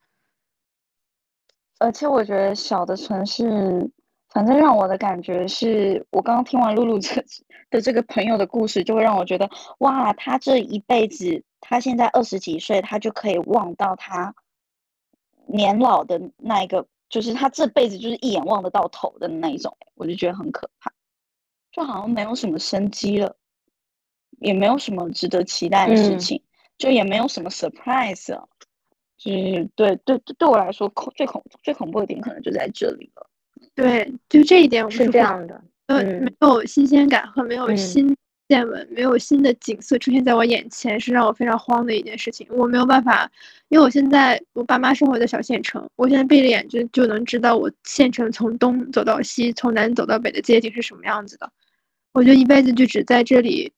[1.78, 3.90] 而且我觉得小的城市，
[4.36, 7.24] 反正让我的感觉是，我刚刚听完露露这
[7.72, 14.36] 的这个朋友的故事，就会让我觉得，哇，他这一辈子，他现在二十几岁，他就可以望到他
[15.46, 20.92] 年老的那一个，就是他这辈子就是一眼望得到头的那一种，我就觉得很可怕。
[21.72, 23.38] 就好像没有什么生机了，
[24.40, 26.44] 也没有什么值得期待的事情，
[26.78, 28.50] 就也没有什么 surprise 了。
[29.18, 33.30] 就是对对对我来说恐最恐最恐怖的点可能就在这里了。
[33.76, 38.16] 对，就这一点我是这样的，呃，没有新鲜感和没有新
[38.48, 42.48] 见闻，没有新的景色出现在我眼前，是让我非常慌的一件事情。
[42.52, 43.30] 我没有办法，
[43.70, 51.52] 因为我现在我爸妈生活在小县城，我现在闭着眼睛就能知道我县城从东走到西，从南走到北的街景是什么样子的。
[52.14, 53.74] 我觉得一辈子就只在这里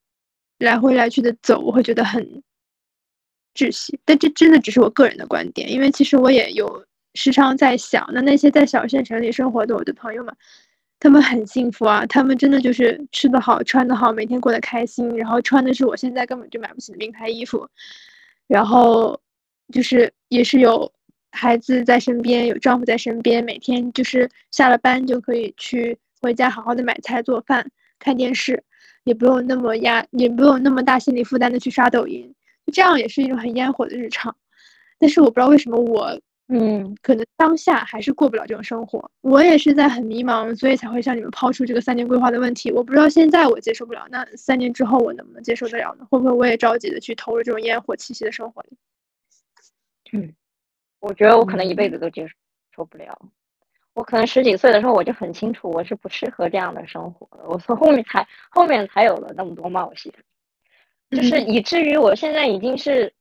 [0.59, 2.43] 来回来去的走，我会觉得很
[3.55, 3.99] 窒息。
[4.05, 6.85] 但这真的只是我个人的观点，因为其实我也有
[7.17, 10.31] 时常在想，那那些在小县城里生活的我的朋友们，
[10.99, 17.67] 他们很幸福啊，他们真的就是吃得好，穿得好，每天过得开心，然后穿的是我现在根本就买不起的名牌衣服，
[18.45, 19.19] 然后
[19.73, 20.91] 就是也是有
[21.31, 28.63] 孩子在身边，有丈夫在身边，每天就是下了班就可以去回家好好的买菜做饭、看电视，
[29.05, 32.31] 也不用那么压，也不用那么大心理负担的去刷抖音，
[32.71, 34.35] 这样也是一种很烟火的日常。
[34.99, 36.21] 但是我不知道为什么我。
[36.49, 39.11] 嗯，可能当下还是过不了这种生活。
[39.19, 42.71] 我也是在很迷茫，所以才会向你们抛出这个三年规划的问题。
[42.71, 46.07] 我不知道现在我接受不了，那三年之后我能不能接受得了呢？
[46.09, 48.77] 会不会我也着急的去投入这种烟火气息的生活里？
[50.13, 50.33] 嗯，
[51.01, 52.25] 我觉得我可能一辈子都接
[52.73, 53.19] 受不了。
[53.93, 57.43] 我可能十几岁的时候我就很清楚我是不适合这样的生活的。
[57.45, 60.13] 我从后面才后面才有了那么多冒险，
[61.09, 63.11] 就是以至于我现在已经是。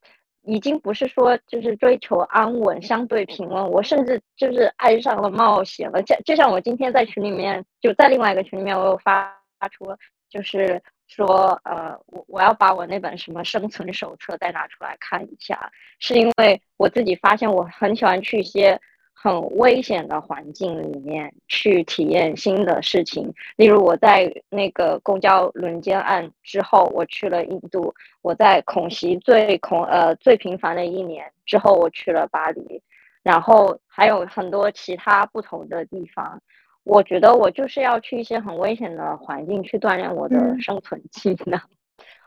[0.47, 6.03] 已经不是说就是追求安稳、相对平稳，我甚至就是爱上了冒险了。
[6.03, 9.25] 就就像我今天在群里面，就在另外一个群里面，我有发
[9.59, 9.85] 发出，
[10.31, 18.81] 就是说，呃，我我要把我那本什么生存手册再拿出来看一下，是因为我自己发现我很喜欢去一些。
[19.27, 32.81] 很危险的环境里面去体验新的事情，例如我在那个公交轮奸案之后，我去了印度；我在恐袭最恐呃最频繁的一年之后，我去了巴黎，
[33.25, 36.41] 然后还有很多其他不同的地方。
[36.85, 41.61] 我觉得我就是要去一些很危险的环境去锻炼我的生存技能，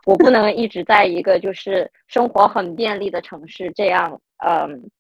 [0.06, 4.92] 我不能一直在一个就是生活很便利的城市这样，嗯。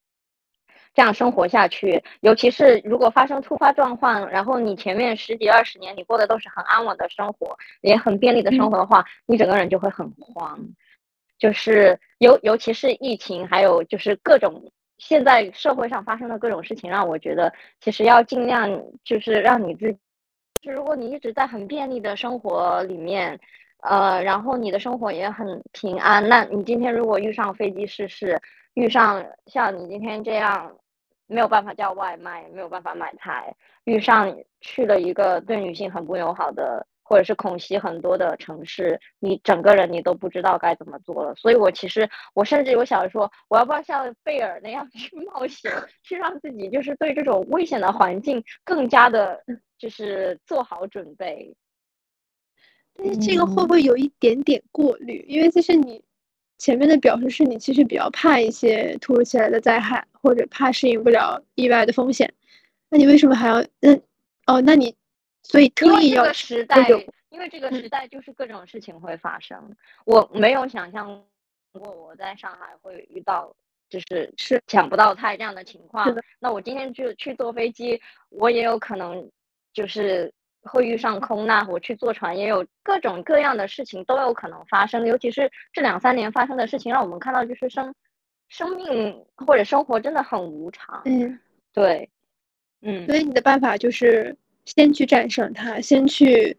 [0.94, 10.60] 这样生活下去，尤其是如果发生突发状况，然后你前面十几二十年你过的都是很安稳的生活，也很便利的生活的话，你整个人就会很慌。
[11.38, 18.70] 就是尤尤其是疫情，还有就是各种现在社会上发生的各种事情，让我觉得其实要尽量
[19.06, 19.96] 就是让你自，
[20.62, 23.40] 就如果你一直在很便利的生活里面，
[23.84, 28.38] 呃，然后你的生活也很平安，那你今天如果遇上飞机失事，
[28.74, 30.76] 遇上像你今天这样。
[31.32, 41.36] 没有办法叫外卖，没有办法买菜，遇上去了一个对女性很不友好的，或者是恐袭很多的城市，你整个人你都不知道该怎么做了。
[41.36, 49.40] 所以我其实我甚至有想说，我要不要像贝尔那样 去冒险，去让自己就是对这种危险的环境更加的，
[49.78, 51.56] 就是做好准备。
[52.96, 55.24] 但是这个会不会有一点点过滤？
[55.28, 56.04] 因为其实你。
[56.60, 62.32] 前面的表述是你其实比较怕一些突如其来的灾害，或者怕适应不了意外的风险，
[62.90, 63.66] 那你为什么还要？
[63.80, 63.96] 那
[64.46, 64.94] 哦，那你
[65.42, 66.88] 所以特意要时代，
[67.30, 69.76] 因为这个时代就是各种事情会发生。
[70.06, 71.24] 我没有想象
[71.72, 73.56] 过我在上海会遇到
[73.90, 76.14] 就是是抢不到菜这样的情况。
[76.40, 79.32] 那我今天就去坐飞机，我也有可能
[79.74, 80.34] 就是。
[80.64, 85.06] 会遇上空难，我去坐船，也有各种各样的事情都有可能发生。
[85.06, 87.94] 尤其是这两三年发生的事情，让我们看到就是生
[88.50, 91.02] 生命或者生活真的很无常。
[91.06, 91.40] 嗯，
[91.74, 92.10] 对，
[92.82, 93.06] 嗯。
[93.08, 94.36] 所以你的办法就是
[94.66, 96.58] 先去战胜它，先去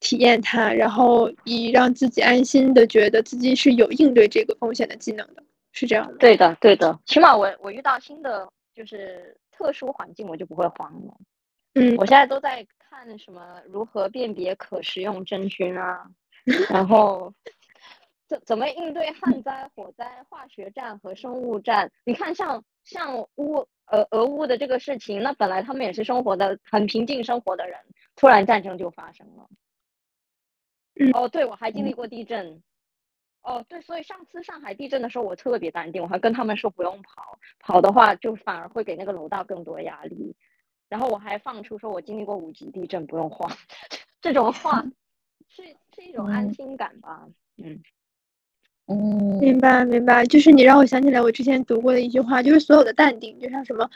[0.00, 6.14] 体验它，然后以让自己安心的觉得自己是有应对这个风险的技能的，是这样的。
[6.18, 6.98] 对的，对的。
[7.06, 11.14] 起码我我遇到新的就是特殊环境，我就不会慌了。
[11.74, 12.66] 嗯，我现在都在。
[12.90, 13.60] 看什么？
[13.66, 16.08] 如何辨别可食用真菌啊？
[16.70, 17.32] 然后
[18.26, 21.90] 怎怎么应对旱灾、火灾、化学战和生物战？
[22.04, 27.78] 你看，像像乌呃俄乌的这个事情，那本来他们也是生活的很平静生活的人，
[28.16, 29.48] 突然战争就发生了。
[31.12, 32.62] 哦，对，我还经历过地震。
[33.42, 40.34] 哦，对，所以上次上海地震的时候，我特别淡定，我还跟他们说不用跑，跑的话就反而会给那个楼道更多压力。
[40.88, 43.50] 然后我还放出说，我经历过五级地震，不用慌。
[44.20, 44.84] 这种话
[45.48, 45.62] 是
[45.94, 47.26] 是一种安心感吧？
[47.56, 47.80] 嗯
[48.86, 50.24] 嗯，明白明白。
[50.24, 53.88] 就是你让我想起来我之前读过的一句话，就是所有的淡定，就像什么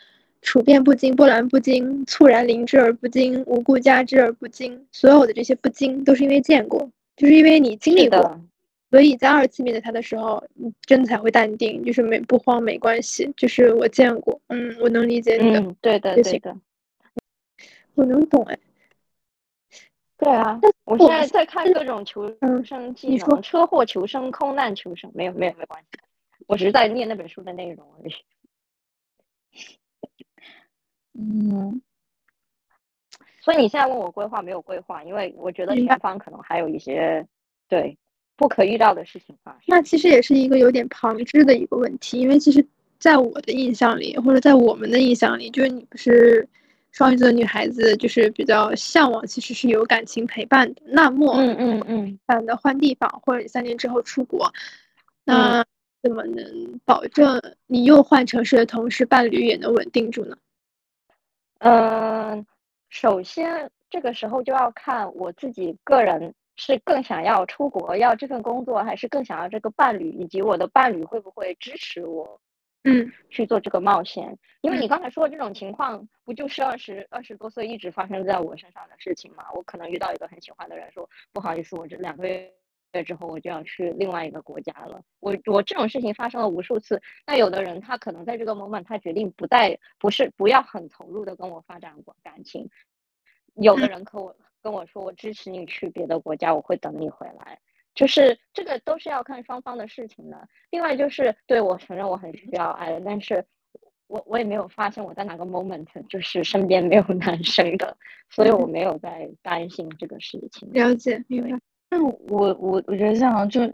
[0.43, 8.39] 处变不惊、波澜不惊、猝然临之而不惊、无故加之而不惊，所有的这些不惊都是因为见过，就是因为你经历过，
[8.91, 16.55] 所以在二次面对他的时候，你真的才会淡定，就是没不慌没关系，就是我见过，嗯，我能理解你的，对的对的。
[17.95, 18.59] 我能懂哎，
[20.17, 22.27] 对啊，我现在在看各种求
[22.65, 25.99] 生技能，车祸求生、空难求生，没有没有没关系，
[26.47, 28.15] 我只是在念那本书的内容而已。
[31.19, 31.83] 嗯，
[33.43, 37.27] 所以你现在问我规划没有规划，因为我觉得前方可能还有一些
[37.69, 37.99] 对
[38.37, 39.61] 不可预料的事情发生。
[39.67, 42.67] 那其实也是一个有点旁支的一个问题，因为其实
[42.99, 46.49] 在我的印象里，或者在我们的印象里，就是你不是。
[46.93, 50.83] 双鱼座的女孩子就是比较向往，其实是有感情陪伴的。
[50.85, 54.53] 那么，嗯嗯嗯，懒得换地方，或者你三年之后出国，
[55.25, 55.65] 那
[56.03, 60.37] 怎么能保证你又换城市的同时，伴侣也能稳定住呢？
[61.61, 62.45] 嗯，
[62.91, 72.39] 首先这个时候就要看我自己个人是更想要出国要这份工作，还是更想要这个伴侣，以及我的伴侣会不会支持我。
[72.85, 79.45] 嗯，去做这个冒险，因为你刚才说的这种情况，不就是二十二十多岁一直发生在我身上的事情吗？
[79.55, 85.01] 我可能遇到一个很喜欢的人，说不好意思，我这两个月之后我就要去另外一个国家了。
[85.21, 87.01] 我我这种事情发生了无数次。
[87.25, 92.69] 那有的人他可能在这个 moment 他决定不再，不是不要很投入的跟我发展过感情。
[93.55, 97.61] 有的人可我跟我说，我支持你去别的国家，我会等你回来。
[97.95, 100.49] 就是这个都是要看双方的事情的。
[100.71, 103.45] 另外就是，对我承认我很需要爱，但是
[104.07, 107.97] 我我也没有发现我在哪个 moment 就是身边没有男生的，
[108.31, 110.73] 所以我没有在担心这个事情。
[110.73, 111.61] 了解，明白。
[111.91, 113.71] 那我我我觉得这样就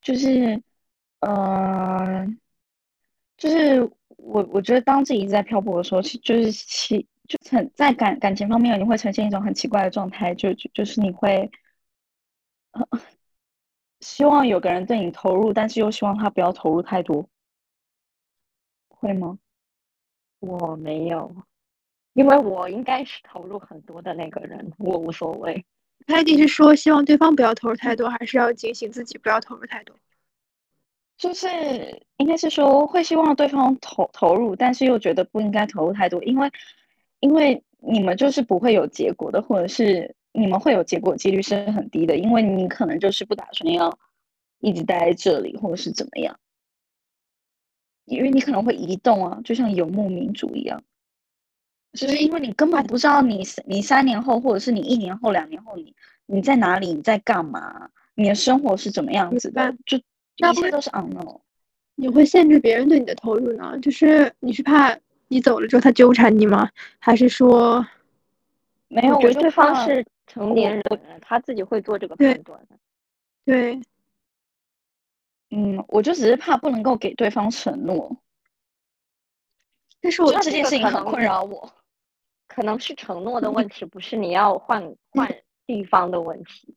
[0.00, 0.62] 就是，
[1.20, 2.24] 呃，
[3.36, 3.80] 就是
[4.16, 11.50] 我我觉得当自己一直在漂泊的时候，其就是其就很在感感情方面，你会呈现一种很奇怪的状态，就就就是你会。
[14.00, 17.28] 希望有个人对你投入，但是又希望他不要投入太多，
[18.88, 19.38] 会吗？
[20.40, 21.34] 我没有，
[22.12, 25.64] 因为我应该是投入很多的那个人，我无所谓。
[26.06, 29.96] 他一是说希望对方不要投入太多，还是要警醒自己不要投入太多？
[31.16, 31.48] 就是
[32.18, 36.52] 应该是说会希望对方投投入，但是又觉得不应该投入太多，因为
[37.20, 40.14] 因为你们就是不会有结果的，或者是。
[40.38, 43.98] 你们会有结果几率是很低的，因为你可能就是不打算要
[44.60, 46.38] 一直待在这里，或者是怎么样，
[48.04, 50.82] 因为你可能会移动啊，就像游牧民族一样，
[51.94, 55.94] 就是因为你根本不知道你你三年后，或者是你一年后、两年后，你
[56.26, 61.40] 你在哪里，你在干嘛，你的生活是怎么样子的，就一切都是 unknown。
[61.94, 63.78] 你会限制别人对你的投入呢？
[63.80, 64.94] 就是你是怕
[65.28, 66.68] 你走了之后他纠缠你吗？
[66.98, 67.86] 还是说
[68.88, 69.16] 没有？
[69.16, 70.04] 我觉得对方是。
[70.26, 70.82] 成年人
[71.20, 72.76] 他自己会做这个判断的，
[73.44, 73.80] 对，
[75.50, 78.16] 嗯，我就只是怕不能够给对方承诺，
[80.00, 81.72] 但是我这件事情很困扰我，
[82.48, 85.32] 可能是承诺的问题，不是你要换换
[85.64, 86.74] 地方的问题，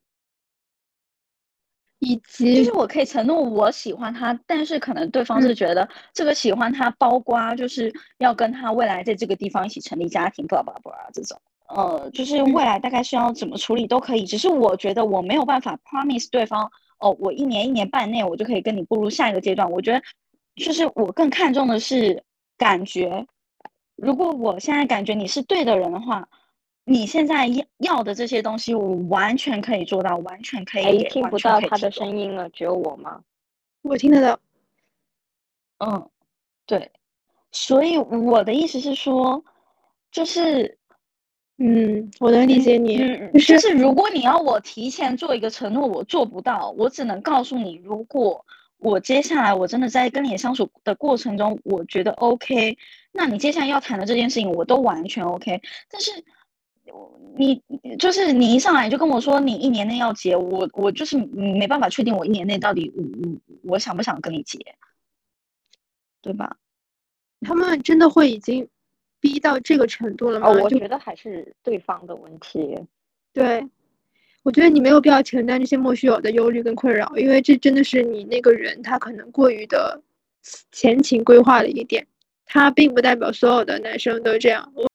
[1.97, 11.41] 以及就是我可以承诺我喜欢他，但是可能对方是觉得这个喜欢他包括就是要跟他未来在这个地方一起成立家庭，巴拉巴拉这种。
[11.70, 19.70] 呃，就是未来大概是要怎么处理都可以，只是我觉得我没有办法 promise 对方哦，我一年一年半内我就可以跟你步入下一个阶段。
[19.70, 20.01] 我觉得，
[20.55, 22.24] 就是我更看重的是
[22.57, 23.28] 感觉。
[23.95, 26.28] 如果我现在感觉你是对的人的话，
[26.86, 31.03] 你现在要要的这些东西，我完全可以做到，完全可以。
[31.09, 33.22] 听不到他的声音了，只有我吗？
[33.84, 34.39] 我听得到。
[35.78, 36.09] 嗯，
[36.65, 36.91] 对。
[37.51, 39.45] 所以我的意思是说，
[40.11, 40.78] 就是。
[41.62, 42.97] 嗯，我能理解你。
[43.38, 46.74] 就是如果你要我提前做一个承诺，我做不到。
[46.78, 48.45] 我只能告诉你，如果
[48.78, 52.78] 我接下来我真的在跟你相处的过程中，我觉得 OK，
[53.12, 55.62] 那你接下来要谈的这件事情，我都完全 OK。
[55.91, 56.24] 但是
[57.36, 57.62] 你
[57.97, 64.57] 就是你一上来就跟我说你一年内要结，我我就是没办法确定我一年内到底我我我想不想跟你结，
[66.22, 66.55] 对吧？
[67.41, 68.70] 他们真的会已经。
[69.20, 70.49] 逼到这个程度了吗？
[70.49, 72.78] 我觉得还是对方的问题。
[73.34, 73.67] 对，
[74.43, 80.01] 我觉得你没有必要承担这些莫须有的忧虑跟困扰，因为这真的是你那个人他可能过于的
[80.72, 82.07] 前情规划了一点，
[82.45, 84.72] 他并不代表所有的男生都这样。
[84.76, 84.88] 我，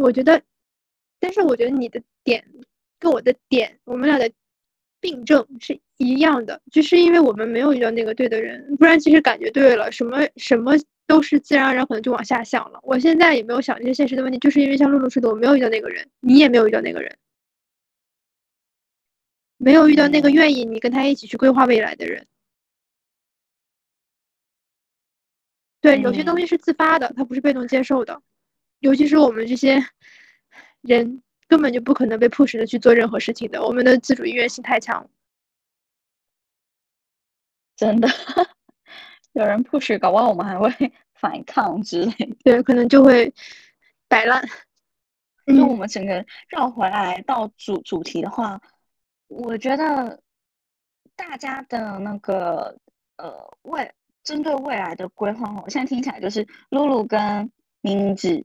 [0.00, 0.42] 我觉得，
[1.18, 2.44] 但是我觉得你的点
[2.98, 4.30] 跟我的点，我们俩的。
[5.00, 10.74] 病症是一样的，就是因为我们没有遇到那个对的人，不然其实感觉对了，什么什么
[11.06, 12.80] 都是自然而然可能就往下想了。
[12.82, 17.16] 我现在也没有想这些现实的问题，就是因为像露露说的，我没有遇到那个人，你也没有遇到那个人，
[19.56, 22.26] 没有遇到那个愿意你跟他一起去规划未来的人。
[25.80, 28.20] 对，有些东西是自发的，它不是被动接受的，
[28.80, 29.84] 尤其是我们这些
[30.82, 31.22] 人。
[31.48, 35.08] 根本就不可能被 push 的去做任何事情的，我们的自主意愿性太强，
[37.74, 38.08] 真的，
[39.32, 42.12] 有人 push，搞不好我们还会反抗之类。
[42.44, 43.32] 对，可能就会
[44.06, 44.46] 摆烂。
[45.46, 48.60] 就我们整个绕回来到主主题的话，
[49.28, 50.22] 我觉得
[51.16, 52.78] 大家的那个
[53.16, 53.90] 呃，未
[54.22, 58.44] 针对未来的规划，我现在听起来就是露露跟明子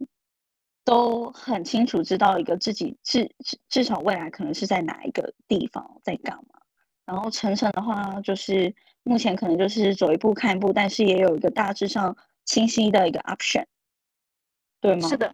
[0.86, 6.60] 都很清楚知道一个自己至至至少未来可能是在哪一个地方在干嘛。
[7.06, 8.74] 然后晨晨的话，就是
[9.04, 12.16] 目前可能就是走一步看一步，但是也有一个大致上
[12.46, 13.66] 清晰的一个 option，
[14.82, 15.08] 对吗？
[15.08, 15.34] 是的。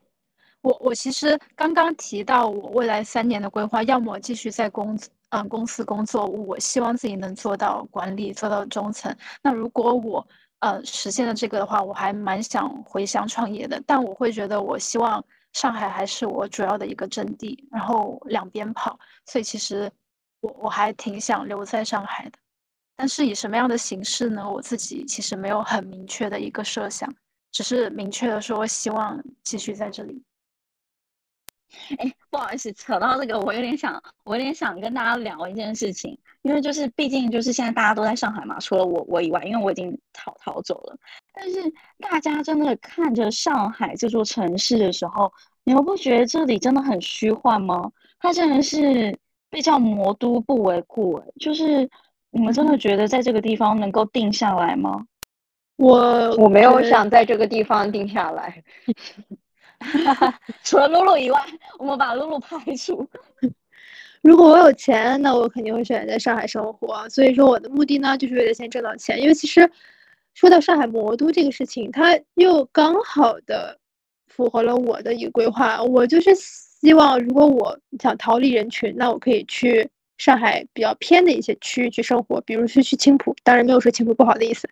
[0.61, 9.15] 我我其实刚刚提到我未来三年的规划，要么继续在公嗯公司工作，我希望自己能做到管理，做到中层。
[9.41, 10.27] 那如果我
[10.59, 13.81] 呃实现了这个的话，我还蛮想回乡创业的。
[13.87, 15.23] 但我会觉得，我希望
[15.53, 18.99] 上海还是我主要的一个阵地，然后两边跑。
[19.25, 19.91] 所以其实
[20.41, 22.39] 我我还挺想留在上海的，
[22.95, 24.49] 但是以什么样的形式呢？
[24.49, 27.13] 我自己其实没有很明确的一个设想，
[27.51, 30.23] 只是明确的说希望继续在这里。
[31.99, 40.97] 哎，不好意思，扯到这个，我有点想，我有点想跟大家聊一件事情，因为就是毕竟就是现在大家都在上海嘛，除了我我以外，因为我已经逃逃走了。
[41.33, 45.31] 但是大家真的看着上海这座城市的时候，
[45.63, 47.91] 你们不觉得这里真的很虚幻吗？
[48.19, 49.17] 它真的是
[49.49, 51.89] 被叫魔都不为过，就是
[52.31, 55.05] 你们真的觉得在这个地方能够定下来吗？
[55.77, 58.61] 我我没有想在这个地方定下来。
[60.65, 61.39] 除了露露以外，
[61.77, 63.07] 我们把露露排除。
[64.21, 67.07] 如果我有钱，那我肯定会选择在上海生活。
[67.07, 69.21] 所以说，我的目的呢，就是为了先挣到钱。
[69.21, 69.71] 因为其实
[70.39, 73.77] 说到上海魔都这个事情，它又刚好的
[74.27, 75.83] 符合了我的一个规划。
[75.83, 79.89] 我就是希望，如果我想逃离人群，那我可以去。
[80.19, 84.67] 上海比较偏的一些区域去生活，比如说去青浦，当然没有说青浦不好的意思。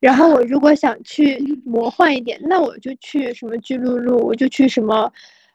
[0.00, 5.10] 然后我如果想去魔幻一点，那我就去什么巨鹿路，我就去什么，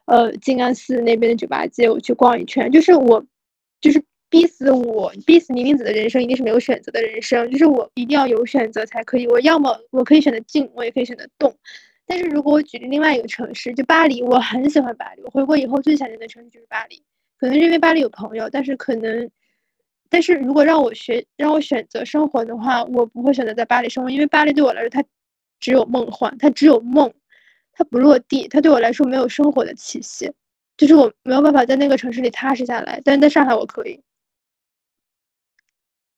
[0.05, 2.71] 呃，静安寺那边的酒吧街，我去逛一圈。
[2.71, 3.23] 就是我，
[3.79, 9.27] 就是逼死我，逼死宁宁子的人生一定是没有选择的人生，就是我一定要有选择才可以。
[9.27, 11.55] 我要么我可以选择静，我也可以选择动。
[12.05, 17.01] 但是如果我举例另外一个城市，就巴黎，我很喜欢巴黎，我回国以后最想念的城市就是巴黎。
[17.37, 19.29] 可能是因为巴黎有朋友，但是可能，
[20.09, 25.03] 但是如果让我学让我选择生活的话，我不会选择在巴黎生活，因为巴黎对我来说，它
[25.59, 27.13] 只有梦幻，它只有梦，
[27.73, 30.31] 它不落地，它对我来说没有生活的气息，
[30.77, 33.01] 就是我没有办法在那个城市里踏实下来。
[33.05, 34.01] 但是在上海我可以。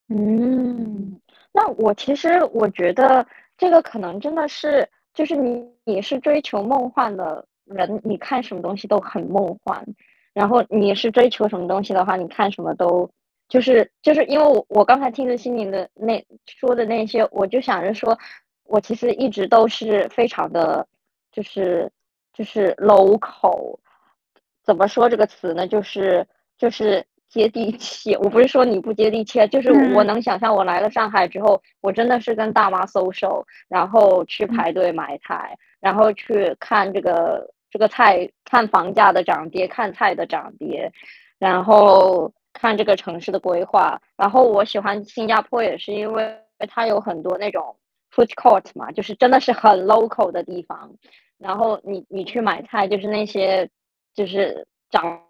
[0.10, 1.20] 嗯，
[1.52, 3.26] 那我其实我觉得
[3.58, 9.86] 这个可能真的是，就是你你是追求梦幻的人，你看什么东西都很梦幻。
[10.34, 13.10] 然后你是追求什么东西的话，你看什么都
[13.50, 18.18] 就是就是因为我我刚才听着心灵的那说的那些，我就想着说，
[18.64, 20.88] 我其实一直都是非常的，
[21.32, 21.92] 就是
[22.32, 23.80] 就是 local，
[24.64, 25.68] 怎么说这个词呢？
[25.68, 26.26] 就是
[26.58, 28.16] 就是接地气。
[28.18, 37.50] 我不是说你不接地气，就是我能想象我来了上海之后，我真的是跟大妈 social，然后去排队买菜，然后去看这个。
[37.72, 40.92] 这个菜看房价的涨跌，看菜的涨跌，
[41.38, 44.02] 然后看这个城市的规划。
[44.18, 46.36] 然后我喜欢新加坡也是因为
[46.68, 47.76] 它有很多那种
[48.12, 50.92] food court 嘛，就是真的是很 local 的地方。
[51.38, 53.70] 然后你你去买菜，就是那些
[54.16, 55.22] 就是长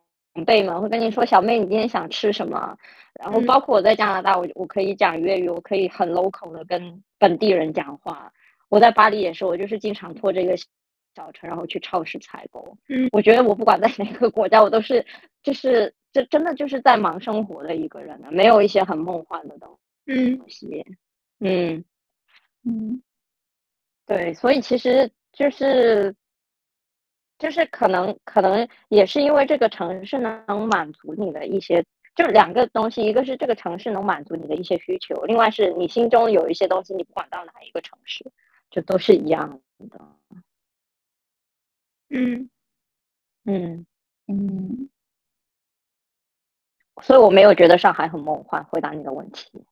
[0.46, 2.78] 辈们会跟你说：“小妹，你今天想吃什么？”
[3.20, 8.32] 然后包括我在加拿大，我我可以讲粤语，我可以很 local 的跟本地人讲话。
[8.70, 10.56] 我在巴黎也是，我就是经常拖这个。
[11.16, 12.78] 小车，然后去超市采购。
[12.88, 15.04] 嗯，我觉得我不管在哪个国家，我都是
[15.42, 19.78] 就是这真的就是在忙生活的一个人呢，没有一些很梦幻的东
[20.48, 20.86] 西。
[21.40, 21.84] 嗯
[22.64, 23.02] 嗯，
[24.06, 26.16] 对，所以其实就是
[27.40, 31.84] 就是可能可能也是因为这个城市能满足你的一些，
[32.14, 38.30] 就是两个东西，一个是这个城市能满足你的一些需求，另外是你心中有一些东西，你不管到哪一个城市，
[38.70, 39.60] 就都是一样
[39.90, 40.02] 的。
[42.10, 42.50] 嗯
[43.46, 43.86] 嗯
[44.28, 44.90] 嗯，
[47.02, 48.66] 所以我没有觉得上海很梦幻。
[48.66, 49.64] 回答你的问题，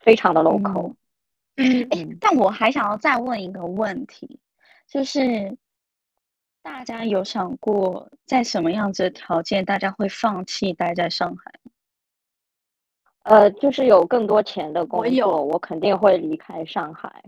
[0.00, 0.94] 非常的 local。
[1.56, 4.40] 嗯，哎，但我还想要再问一个问题，
[4.88, 5.56] 就是
[6.64, 11.52] 大家有想过在什么样子的条件，大家会放弃待在上海？
[13.24, 17.22] 呃，就是有更多钱的工作，我肯定会离开上海。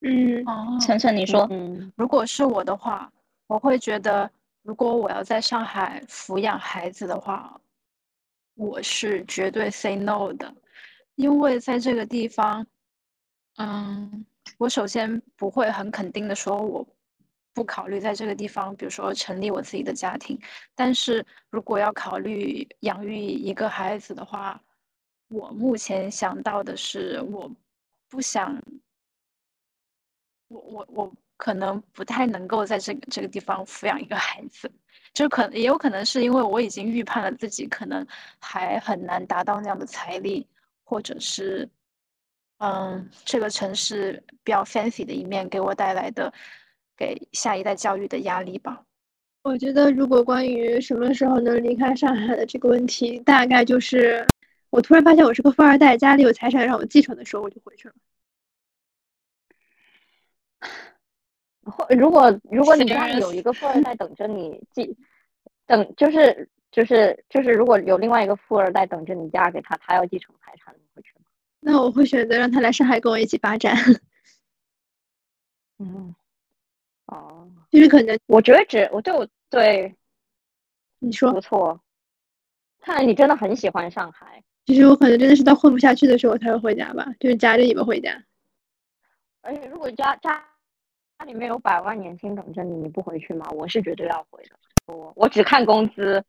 [0.00, 3.12] 嗯，哦，晨晨，你说，嗯，如果是我的话，
[3.48, 4.30] 我会觉得，
[4.62, 7.60] 如果我要在上海抚养孩子的话，
[8.54, 10.54] 我是绝对 say no 的，
[11.16, 12.66] 因为在这个地方，
[13.58, 14.24] 嗯，
[14.56, 16.86] 我首先不会很肯定的说我
[17.54, 20.38] 不考虑在这个地方，比如说成立我自己的家庭，
[20.74, 24.60] 但是如果要考虑养育一个孩子的话，
[25.28, 27.50] 我目前想到的是我。
[28.06, 28.62] 不想，
[30.46, 34.70] 我我我可能不太能够在这个这个地方抚养一个孩子，
[35.12, 38.06] 就可也有可能是因为我已经预判了自己可能
[38.38, 40.46] 还很难达到那样的财力，
[40.84, 41.68] 或者是，
[42.58, 46.32] 嗯，这个城市比较 fancy 的一面给我带来的
[46.96, 48.82] 给下一代教育的压力吧。
[49.42, 54.26] 我觉得，如果关于什么时候能离开上海的这个问题，大概就是
[54.70, 57.94] 我突然发现我是个富二代，家里有财产让我继承的时候，我就回去了。
[61.64, 64.96] 或如果如果你家里有一个富二代等着你继，
[65.66, 71.24] 等就是就是就是，如果有另外一个富二代等着你嫁给他，他要继承财产，你会去吗？
[71.60, 73.76] 那我会选择让他来上海跟我一起发展。
[75.78, 76.14] 嗯。
[77.14, 79.94] 哦，就是可能，我觉得只我对我对
[80.98, 81.80] 你说不错，
[82.80, 84.42] 看来你真的很喜欢上海。
[84.66, 88.24] 其实我可能真的是到混不下去的时候才会回家吧，就是夹着尾巴回家。
[89.42, 90.42] 而且如果家家
[91.18, 93.46] 家里面有百万年薪等着你，你不回去吗？
[93.50, 94.56] 我是绝对要回的。
[94.86, 96.24] 我我只看工资，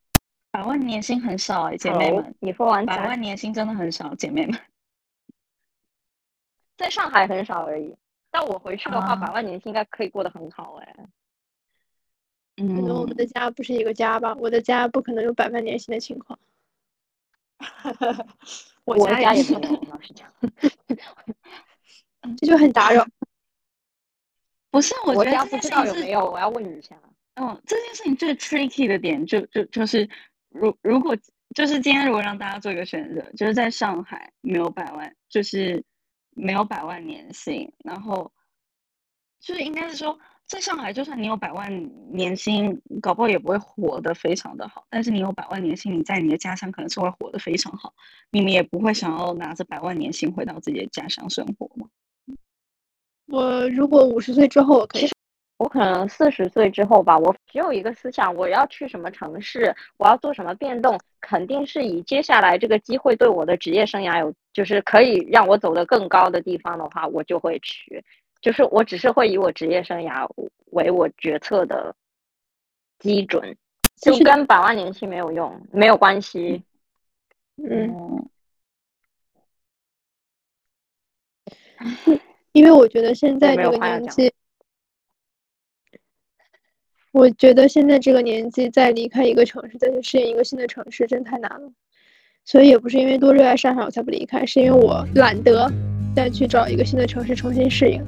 [0.52, 4.60] 百万年薪很少哎，姐妹们，你说完百万年薪真的很少，姐妹们，
[6.78, 7.96] 在上海很少而已。
[8.38, 10.94] 但我回去的话，百万年薪应该可以过得很好哎。
[12.58, 14.36] 可能我们的家不是一个家吧？
[14.36, 16.38] 我的家不可能有百万年薪的情况。
[18.84, 20.30] 我家也不能，老实讲，
[22.36, 23.08] 这就很打扰。
[24.70, 26.94] 不是，我家不知道有没有，我要问你一下。
[27.36, 30.10] 嗯，这件事情最 tricky 的点就就就是，
[30.50, 31.16] 如如果
[31.56, 35.82] 就是今天如果让大家做一个选择，就是在上海没有百万，就是。
[36.36, 38.32] 没有百万年薪，然后
[39.40, 44.86] 就是应该是说，在上海，就算你有百万年薪，搞不好也不会活得非常的好。
[44.90, 47.94] 但是你有百万年薪，你在你的家乡可能是会活得非常好。
[48.30, 51.88] 你们也不会想要拿着百万年薪回到自己的家乡生活吗？
[53.28, 55.15] 我如果五十岁之后，我可以。
[55.58, 68.04] 我可能四十岁之后吧，我只有一个思想，我要去什么城市，我要做什么变动，肯定是以接下来这个机会对我的职业生涯有，就是可以让我走得更高的地方的话，我就会去。
[68.42, 70.30] 就是我只是会以我职业生涯
[70.72, 71.96] 为我决策的
[73.00, 73.56] 基准，
[74.02, 76.62] 就跟百万年薪没有用，没有关系。
[77.56, 78.30] 嗯，
[82.52, 84.34] 因为我觉得现在这个年纪。
[87.16, 91.72] 我觉得现在这个年纪再离开一个城市，再去适应一个新的城市，真太难了。
[92.44, 95.72] 所以也不是因为多热爱上海我才不离开，是因为我懒得
[96.14, 98.04] 再去找一个新的城市重新适应。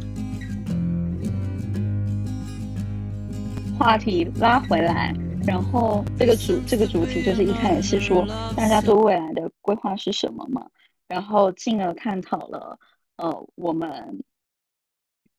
[3.80, 5.16] 话题拉回来，
[5.48, 8.28] 然后这个主这个主题就是一开始是说
[8.58, 10.68] 大家对未来的规划是什么嘛，
[11.08, 12.78] 然后进而探讨了
[13.16, 14.22] 呃我们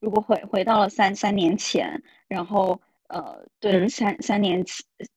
[0.01, 2.81] 如果回回到了三三年前，然后。
[3.09, 4.63] 呃，对，三三年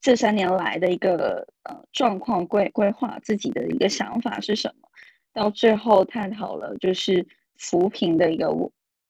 [0.00, 4.88] 这三年来的一个呃状况规规划自己的一个想法是什么？
[5.34, 7.26] 到最后探讨了就是
[7.58, 8.46] 扶贫的一个，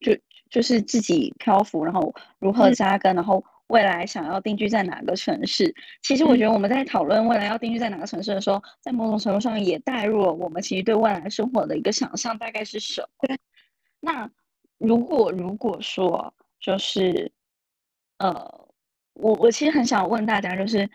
[0.01, 0.19] 就
[0.51, 5.73] 就是自己漂浮，然后如何扎根，然后未来想要定居在哪个城市？
[6.03, 13.37] 其实我觉得我们在讨论未来要定居在哪个城市的时候，在某种程度上也带入了我们其实对未来生活的一个想象大概是什么？
[14.01, 14.29] 那
[14.79, 17.31] 如果如果说就是
[18.19, 18.61] 呃。
[19.15, 20.89] 我我其实很想问大家，就是，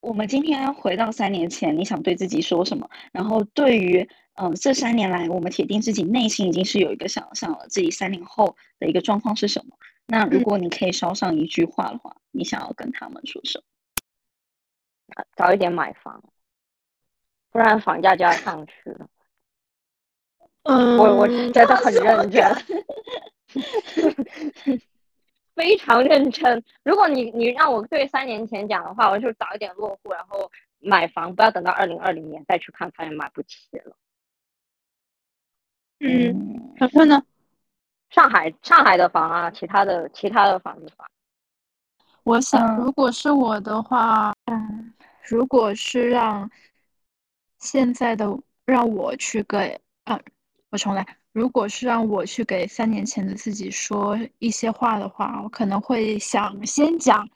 [0.00, 2.90] 我们今天回到三年前，你想对自己说什么？
[3.12, 9.76] 然后对于，嗯，这三年来，我们铁定自己内心已经是有一个想象了，自己三年后的一个状况是什么？
[10.06, 13.64] 那如果你可以捎上一句话的话，你想要跟他们说什么？
[15.36, 16.22] 早一点买房，
[17.50, 19.08] 不然房价就要上去了。
[20.64, 22.42] 嗯，我我真的很认真。
[25.54, 26.62] 非常认真。
[26.82, 33.96] 如果你你让我对三年前讲的话，我就早一点落户，然后买房，不要等到二零二零年再去看，发现买不起了。
[36.00, 37.22] 嗯，然后呢？
[38.10, 41.06] 上海上海的房啊，其他的其他的房子吧。
[42.24, 44.92] 我想，如果是我的话，嗯，
[45.22, 46.50] 如果是让
[47.60, 48.26] 现在的
[48.64, 50.20] 让我去给，啊，
[50.70, 51.19] 我重来。
[51.32, 57.28] 如果是让我去给三年前的自己说一些话的话，我可能会想先讲，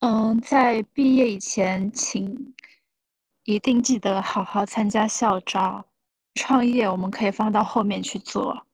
[0.00, 2.54] 嗯，在毕业以前，请
[3.44, 5.86] 一定记得好好参加校招。
[6.34, 8.66] 创业我们可以放到后面去做，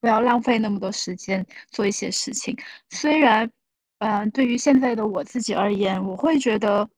[0.00, 2.56] 不要浪费那么多时间做一些事情。
[2.90, 3.50] 虽然，
[3.98, 6.88] 嗯，对于现在的我自己而言，我会觉得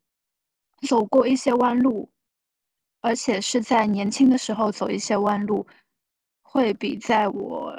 [0.86, 2.10] 走过一些弯路，
[3.00, 5.66] 而且是在年轻的时候走一些弯路。
[6.50, 7.78] 会比在我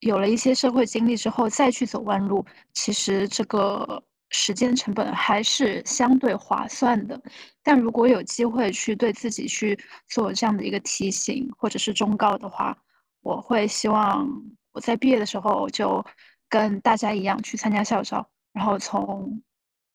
[0.00, 2.44] 有了一些社会经历之后再去走弯路，
[2.74, 7.18] 其实这个时间成本还是相对划算的。
[7.62, 9.78] 但如果有机会去对自己去
[10.08, 12.76] 做这样的一个提醒或者是忠告的话，
[13.22, 14.28] 我会希望
[14.72, 16.04] 我在毕业的时候就
[16.50, 19.42] 跟大家一样去参加校招，然后从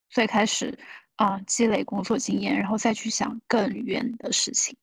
[0.09, 0.75] 最开始
[1.17, 4.75] 啊积累工作经验，然后再去想更远的事情。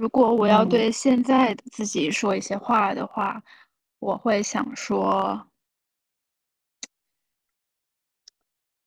[0.00, 3.42] 如果我要对现在的自己说一些话的话，
[3.98, 5.46] 我会想说：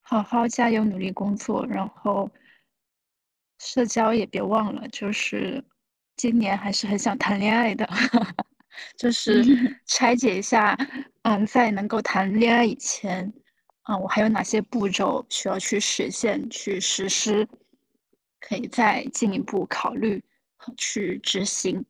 [0.02, 2.28] 好好加油，努力工作，然后
[3.60, 4.88] 社交也别忘了。
[4.88, 5.64] 就是
[6.16, 7.88] 今年还是很想谈恋爱的，
[8.98, 9.44] 就是
[9.86, 10.76] 拆解一下，
[11.22, 13.32] 嗯，在能够谈恋爱以前，
[13.84, 17.48] 啊，我还有哪些步骤需要去实现、去实施，
[18.40, 20.20] 可以再进一步考虑。
[20.78, 21.86] 去执行。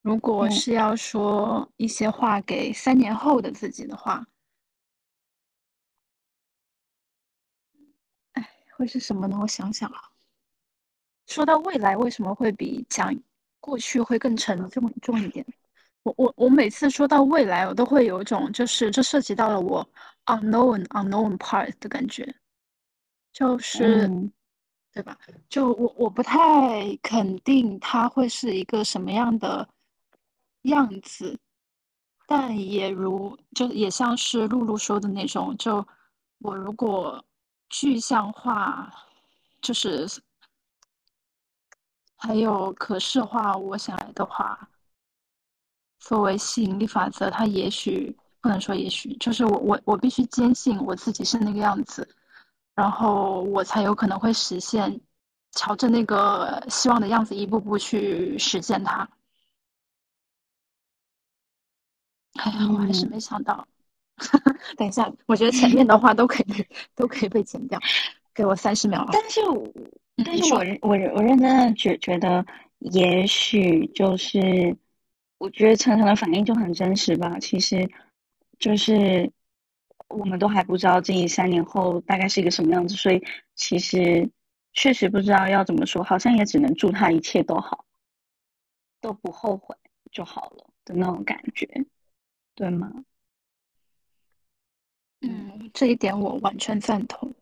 [0.00, 4.26] 如果是要说一些话给三年后的自己的话，
[8.32, 9.36] 哎，会是什么呢？
[9.42, 10.10] 我想想啊。
[11.26, 13.14] 说到未来，为什么会比讲
[13.60, 15.44] 过去会更沉重重一点？
[16.04, 19.86] 我我我每次说到未来，我都会有一种就是这涉及到了我
[20.26, 22.34] unknown unknown part 的感觉，
[23.32, 24.08] 就是。
[24.98, 25.16] 对吧？
[25.48, 29.68] 就我我不太肯定它会是一个什么样的
[30.62, 31.38] 样子，
[32.26, 35.86] 但也如就也像是露露说的那种，就
[36.40, 37.24] 我如果
[37.68, 38.92] 具象化，
[39.62, 40.04] 就是
[42.16, 44.68] 还有可视化我想来的话，
[46.00, 52.16] 作为吸引力法则，它也许不能说也许，就是我我我必须坚信我自己是那个样子。
[52.78, 55.00] 然后我才有可能会实现，
[55.50, 59.08] 朝着那个希望的样子一步步去实现它。
[62.34, 63.66] 哎呀，我还是没想到。
[64.78, 67.80] 等一下，我觉得前面的话都可以 都可以被剪掉。
[68.32, 69.04] 给我三十秒。
[69.12, 69.40] 但是，
[70.24, 72.46] 但是我我我认真的觉觉得，
[72.78, 74.76] 也许就是，
[75.38, 77.40] 我觉得常常的反应就很真实吧。
[77.40, 77.90] 其实，
[78.60, 79.32] 就是。
[80.08, 83.22] 我们都还不知道自己三年后大概是一个什么样子，所以
[83.54, 84.30] 其实
[84.72, 87.84] 确实不知道要怎么说，好像也只能祝他一切都好，
[89.00, 89.76] 都不后悔
[90.10, 91.68] 就好了的那种感觉，
[92.54, 92.90] 对吗？
[95.20, 97.34] 嗯，这一点我完全赞同。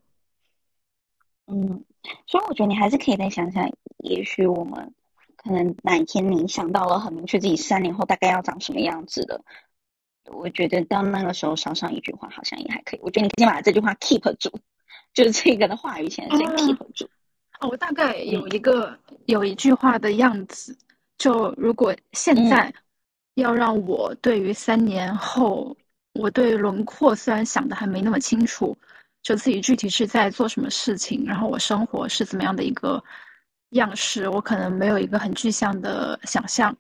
[1.47, 1.85] 嗯，
[2.27, 4.93] 所以我觉得你还是可以再想想，也许我们
[5.37, 9.45] 可能哪一天你想到了很明确自己三年后大概要长什么样子的。
[10.33, 13.01] 我觉得到那个时候少上一句话，好像也还可以。
[13.03, 14.51] 我觉得你先把这句话 keep 住，
[15.15, 17.09] 就是这个的话语先先 keep 住。
[17.61, 20.77] 哦，我大概有一个有一句话的样子，
[21.19, 22.73] 就如果现在
[23.35, 25.77] 要让我对于三年后，
[26.13, 28.77] 我对轮廓虽然想的还没那么清楚，
[29.23, 33.03] 就自己具体是在做什么事情，然后我生活是怎么样的一个
[33.71, 36.77] 样式，我可能没有一个很具象的想象。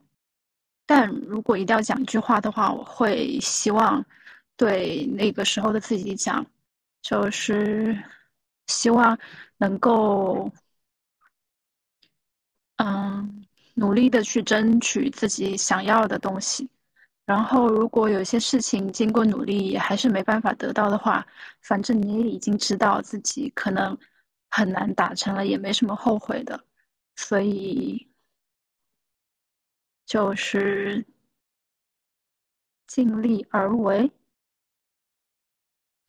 [0.88, 4.04] 但如果一定要讲一句话的话，我会希望
[4.56, 6.46] 对那个时候的自己讲，
[7.02, 8.00] 就是
[8.68, 9.18] 希望
[9.58, 10.48] 能够，
[12.76, 16.70] 嗯，努力的去争取自己想要的东西。
[17.24, 21.26] 然后，如果有些事情经过努力也还是没办法得到的话，
[21.62, 23.98] 反正你也已经知道自己可能
[24.50, 26.64] 很难达成了，也没什么后悔的，
[27.16, 28.08] 所以。
[30.06, 31.04] 就是
[32.86, 34.08] 尽力而为，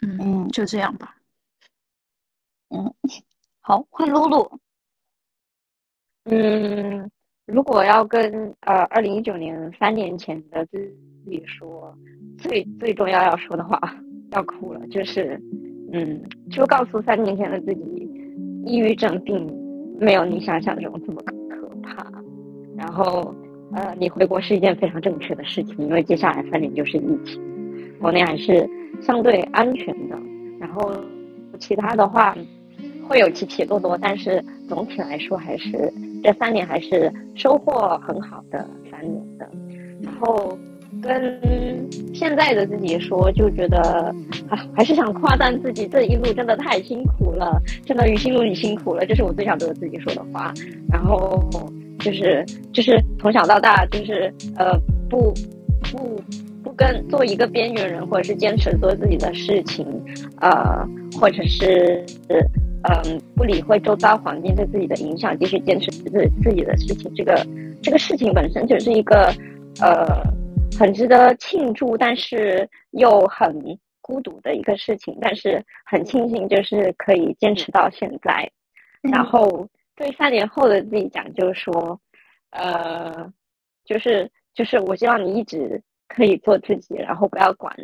[0.03, 1.17] 嗯嗯，就这样吧。
[2.69, 2.93] 嗯，
[3.59, 4.59] 好，换露露。
[6.25, 7.09] 嗯，
[7.47, 10.77] 如果要跟呃二零一九年三年前的自
[11.25, 11.97] 己说
[12.37, 13.81] 最最重要要说的话，
[14.29, 15.41] 要哭了，就是
[15.91, 16.21] 嗯，
[16.51, 18.07] 就告诉三年前的自己，
[18.63, 19.47] 抑郁症并
[19.99, 21.19] 没有你想象中这么
[21.49, 22.11] 可怕，
[22.77, 23.33] 然后。
[23.77, 27.39] 呃，你回国是一件非常正确的事情，因为接下来三年就是疫情，
[28.01, 28.67] 国内还是
[28.99, 30.17] 相对安全的。
[30.59, 30.91] 然后
[31.59, 32.35] 其他的话
[33.07, 39.47] 会有起起落落，但是总体来说还是这三年还是收获很好的三年的。
[40.01, 40.57] 然后
[40.99, 43.79] 跟现在的自己说，就觉得
[44.49, 50.51] 啊，还是想夸赞自己这一路真的太辛苦了，真的于心如你辛苦了，这是我最想对我自己说的话。
[50.91, 51.47] 然后。
[51.99, 54.79] 就是就是从小到大就是呃
[55.09, 55.33] 不
[55.91, 56.21] 不
[56.63, 59.85] 不跟做一个边缘人，或者是坚持做自己的事情，
[60.41, 60.85] 呃，
[61.19, 62.05] 或者是
[62.83, 66.09] 嗯不理会周遭环境对自己的影响，继续坚持自
[66.43, 67.11] 自己的事情。
[67.15, 67.45] 这个
[67.81, 69.33] 这个事情本身就是一个
[69.81, 70.21] 呃
[70.77, 75.17] 很值得庆祝，但是又很孤独的一个事情。
[75.19, 78.49] 但是很庆幸，就是可以坚持到现在。
[79.01, 79.67] 然后
[79.97, 81.99] 对三年后的自己讲，就是说，
[82.51, 83.33] 呃，
[83.83, 87.75] 就是就是我希望你一直可以做自己，然后不要管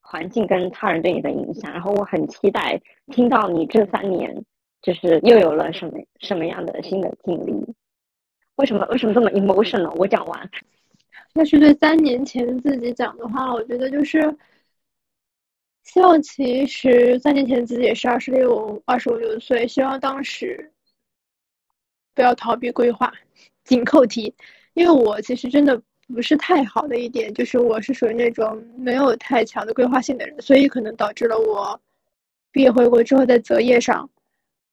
[0.00, 1.72] 环境跟他人对你的影响。
[1.72, 4.44] 然后我很期待听到你这三年
[4.82, 7.74] 就是又有了什么什么样的新的经历。
[8.56, 9.94] 为什么为什么这么 emotional？
[9.94, 10.50] 我讲完。
[11.34, 14.20] 要是对三年前自己讲的话，我觉得就是
[15.84, 20.72] 希望，其实三年前自己也是二十六、二十五六岁，希望当时
[22.14, 23.12] 不要逃避规划，
[23.64, 24.34] 紧扣题。
[24.74, 25.80] 因为我其实真的
[26.14, 31.80] 不是太好的一点，就是我是属于那种没有太强的规划性的人，所以可能导致了我
[32.52, 34.08] 毕业回国之后在择业上，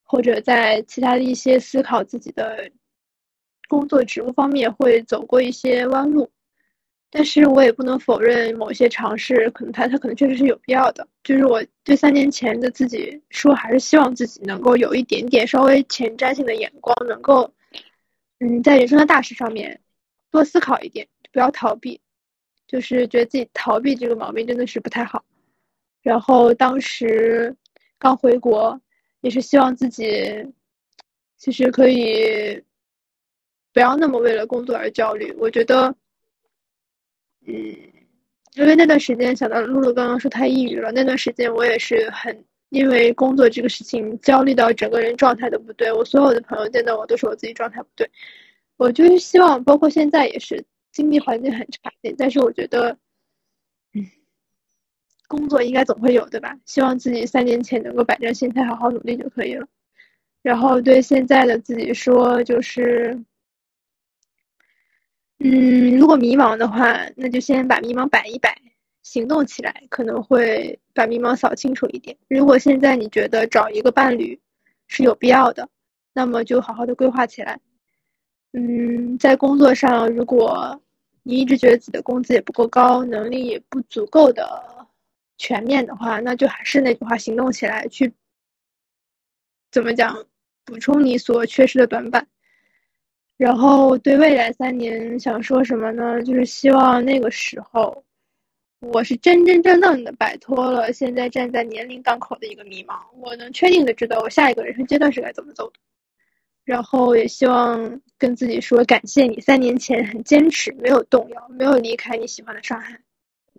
[0.04, 2.70] 或者在其他的一些思考自己的。
[3.70, 6.32] 工作职务方面会走过一些弯路，
[7.18, 11.08] 但是我也不能否认某些尝试，可能它它可能确实是有必要的。
[11.24, 17.52] 就是我对三年前的自己说，还是希望自己能够有一点点稍微前瞻性的眼光，能够，
[18.38, 19.82] 嗯，在人生的大事上面
[20.30, 22.00] 多思考一点，不要逃避。
[22.68, 25.26] 就是觉得自己逃避这个毛病真的是不太好。
[26.04, 27.56] 然后当时
[27.98, 28.80] 刚回国，
[29.22, 30.06] 也是希望自己
[31.40, 32.64] 其实可以。
[33.74, 35.32] 不要那么为了工作而焦虑。
[35.40, 35.96] 我觉得，
[37.50, 37.54] 嗯，
[38.56, 45.90] 因为那段时间想到露露刚刚说太抑郁了，那段时间我也是很因为工作这个事情焦虑到整个人状态都不对。
[45.90, 48.10] 我所有的朋友见到我都说我自己状态不对。
[48.76, 52.98] 我就是希望，包括现在也是经济环境很差劲，但是我觉得，
[53.94, 54.06] 嗯，
[55.30, 56.54] 工作应该总会有，对吧？
[56.66, 59.66] 希望自己三年前能够摆正心态，好好努力就可以了。
[60.44, 63.18] 然后对现在的自己说，就是。
[65.40, 68.60] 嗯，如果迷茫的话，那就先把迷茫摆一摆，
[69.04, 72.18] 行动起来，可能会把迷茫扫清楚一点。
[72.28, 74.40] 如果现在你觉得找一个伴侣
[74.88, 75.70] 是有必要的，
[76.14, 77.60] 那么就好好的规划起来。
[78.54, 80.82] 嗯，在工作上，如果
[81.22, 84.88] 你一直觉得自己的工资也不够高，能力也不足够的
[85.38, 88.12] 全面的话，那就还是那句话，行动起来，去
[89.70, 90.26] 怎么讲，
[90.66, 92.28] 补充你所缺失的短板。
[93.38, 96.22] 然后对未来三年想说什么呢？
[96.24, 98.04] 就是希望那个时候，
[98.80, 105.74] 我是真真正正的摆脱了现在站在年龄档口的一个迷茫，我能确定的知道我下一个人生阶段是该怎么走的。
[106.66, 113.00] 然后也希望跟自己说，感谢你三年前很坚持，没有动摇，没有离开你喜欢的上海。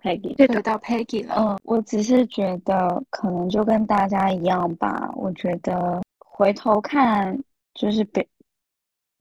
[0.02, 1.34] Peggy，对，得到 Peggy 了。
[1.38, 5.08] 嗯，我只是觉得可能就跟大家一样吧。
[5.14, 7.38] 我觉得回头看
[7.74, 8.26] 就是别。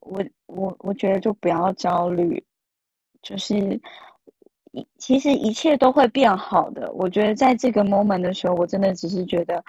[0.10, 2.44] 我我我觉得就不要焦虑，
[3.22, 3.58] 就是
[4.72, 6.92] 一其实一切都会变好的。
[6.94, 9.64] 我觉得在这个 moment 的时候，我真的只是觉得，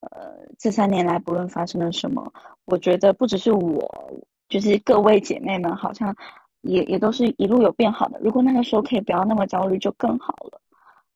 [0.00, 2.32] 呃，这三年来不论发生了什么，
[2.64, 4.12] 我觉得不只是我，
[4.48, 6.14] 就是各位姐妹们，好像
[6.62, 8.18] 也也都是一路有变好的。
[8.20, 10.60] 如果那个时候可以不要那么焦虑，就更好了。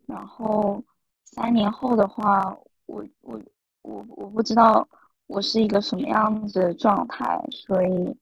[0.06, 0.82] 然后
[1.24, 3.40] 三年后的话，我我
[3.82, 4.88] 我我不知道
[5.26, 8.16] 我是一个什么样子的状态，所以。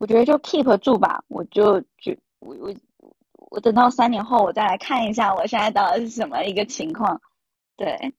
[0.00, 2.74] 我觉得就 keep 住吧，我就就我我
[3.50, 7.20] 我等到三年后我再来看一下我现在到底是什么一个情况，
[7.76, 8.14] 对，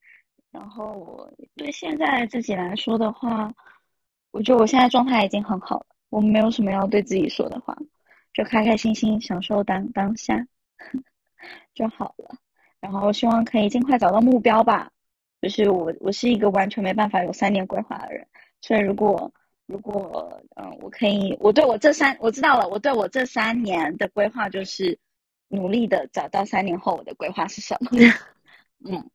[0.51, 3.51] 然后我对现在自己来说的话，
[4.29, 7.75] 我觉得我现在状态已经很好了，我没有什么要对自己说的话，
[8.31, 10.45] 就开开心心享受当当下
[11.73, 12.35] 就好了，
[12.79, 14.91] 然后希望可以尽快找到目标吧，
[15.41, 18.27] 就是我我是一个完全没办法有三年规划的人，
[18.61, 19.33] 所以如果。
[19.71, 24.99] 如果嗯，我可以，我对我这三我知道了，我对我这三年的规划就是
[25.47, 27.89] 努力的找到三年后我的规划是什么。
[28.83, 29.09] 嗯，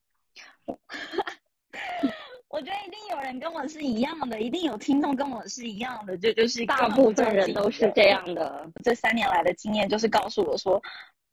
[2.49, 8.67] 我觉得一定有人跟我是一样的，一定有听众跟我是一样的，就就是大部分人都是这样的。
[8.83, 10.83] 这三年来的经验就是告诉我说，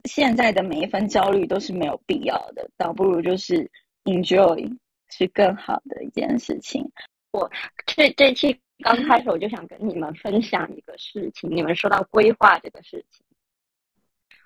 [0.03, 3.71] 现在的每一分焦虑都是没有必要的，倒不如就是
[4.03, 4.69] enjoy
[5.09, 6.91] 是更好的一件事情。
[7.32, 7.49] 我
[7.86, 8.59] 这这期。
[8.80, 13.26] 刚开始我就想跟你们分享一个事情，你们说到规划这个事情，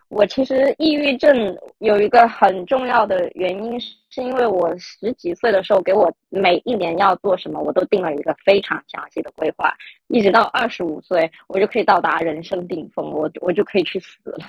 [0.10, 9.76] 我其实抑郁症有一个很重要的原因，是因为我十几岁的时候，给我每一年要做什么，我都定了一个非常详细的规划，
[10.08, 14.46] 一直到二十五岁，我就可以到达人生顶峰，我我就可以去死了。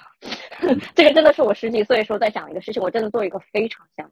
[0.95, 4.11] 这个真的是我十几岁的时候在想一个事情，我真的做一个非常详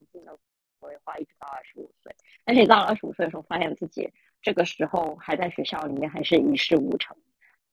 [0.00, 0.36] 细的
[0.80, 2.14] 规划，一直到二十五岁，
[2.44, 4.10] 但是你到了二十五岁的时候，发现自己。
[4.40, 7.16] 这个时候还在学校里面，还是一事无成，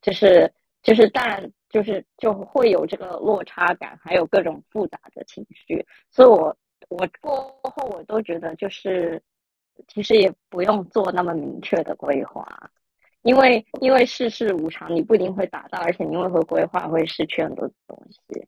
[0.02, 0.52] 就是
[0.82, 6.58] 就是当然就是就会有这个落差感，还有各种复杂的情绪，所以我
[6.90, 9.22] 我过后我都觉得就是
[9.88, 12.72] 其实也不用做那么明确的规划，
[13.24, 18.48] 因为因为世事无常，你不一定会达到，而且因为会规划会失去很多东西。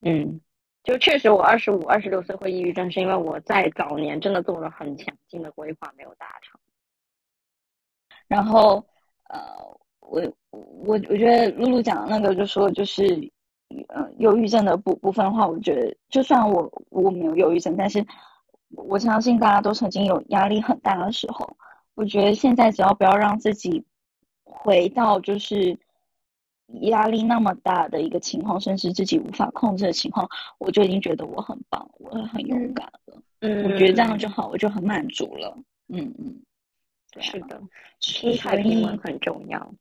[0.00, 0.40] 嗯，
[0.82, 6.60] 就确实我二十五、二十六岁会抑郁症，是因为我在早年真的做了很强劲的规划，没有达成。
[8.26, 8.84] 然后
[9.28, 9.38] 呃。
[10.10, 10.62] 我我
[10.92, 13.30] 我觉得露露讲的那个，就说就是，
[13.88, 18.02] 呃，忧郁症的部部分的话，我觉得就算我我没有忧郁症，但是
[18.70, 21.46] 我相信大家都曾经有压力很大的时候。
[21.94, 23.84] 我觉得现在只要不要让自己
[24.44, 25.78] 回到就是
[26.82, 33.22] 压力那么大的一个情况，甚至自己无法控制的情况，我就已经觉得我很棒，我很勇敢了。
[33.40, 35.56] 嗯，我觉得这样就好，我就很满足了。
[35.88, 36.40] 嗯嗯，
[37.20, 37.60] 是的，
[38.00, 39.72] 心态平衡很重要。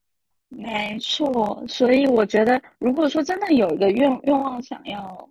[0.50, 5.28] 没错，所以我觉得，如果说真的有一个愿愿望想要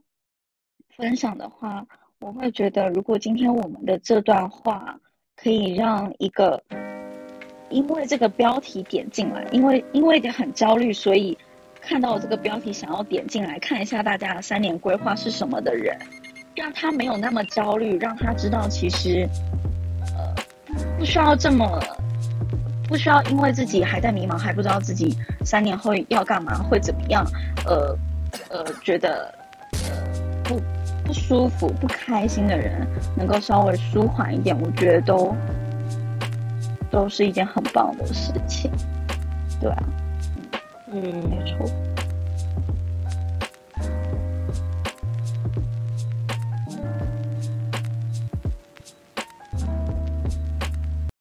[0.96, 1.86] 分享的话，
[2.20, 5.00] 我会觉得，如果今天我们的这段话
[5.34, 6.62] 可以让一个
[7.70, 11.36] 因为这个标题点进来，因为因为很焦虑，所以
[11.86, 15.96] 看到这个标题想要点进来看一下大家的三年规划是什么的人，
[16.54, 19.28] 让他没有那么焦虑，让他知道其实
[20.16, 20.34] 呃
[20.98, 21.80] 不需要这么。
[22.88, 27.26] 不需要因为自己还在迷茫，还不知道自己三年后要干嘛，会怎么样，
[27.64, 27.98] 呃，
[28.48, 29.34] 呃，觉得
[29.72, 29.90] 呃
[30.44, 30.62] 不
[31.04, 35.34] 不舒服、不开心的人，能够稍微舒缓一点，我觉得都
[36.88, 38.70] 都是一件很棒的事情，
[39.60, 39.82] 对啊，
[40.88, 41.95] 嗯，没错。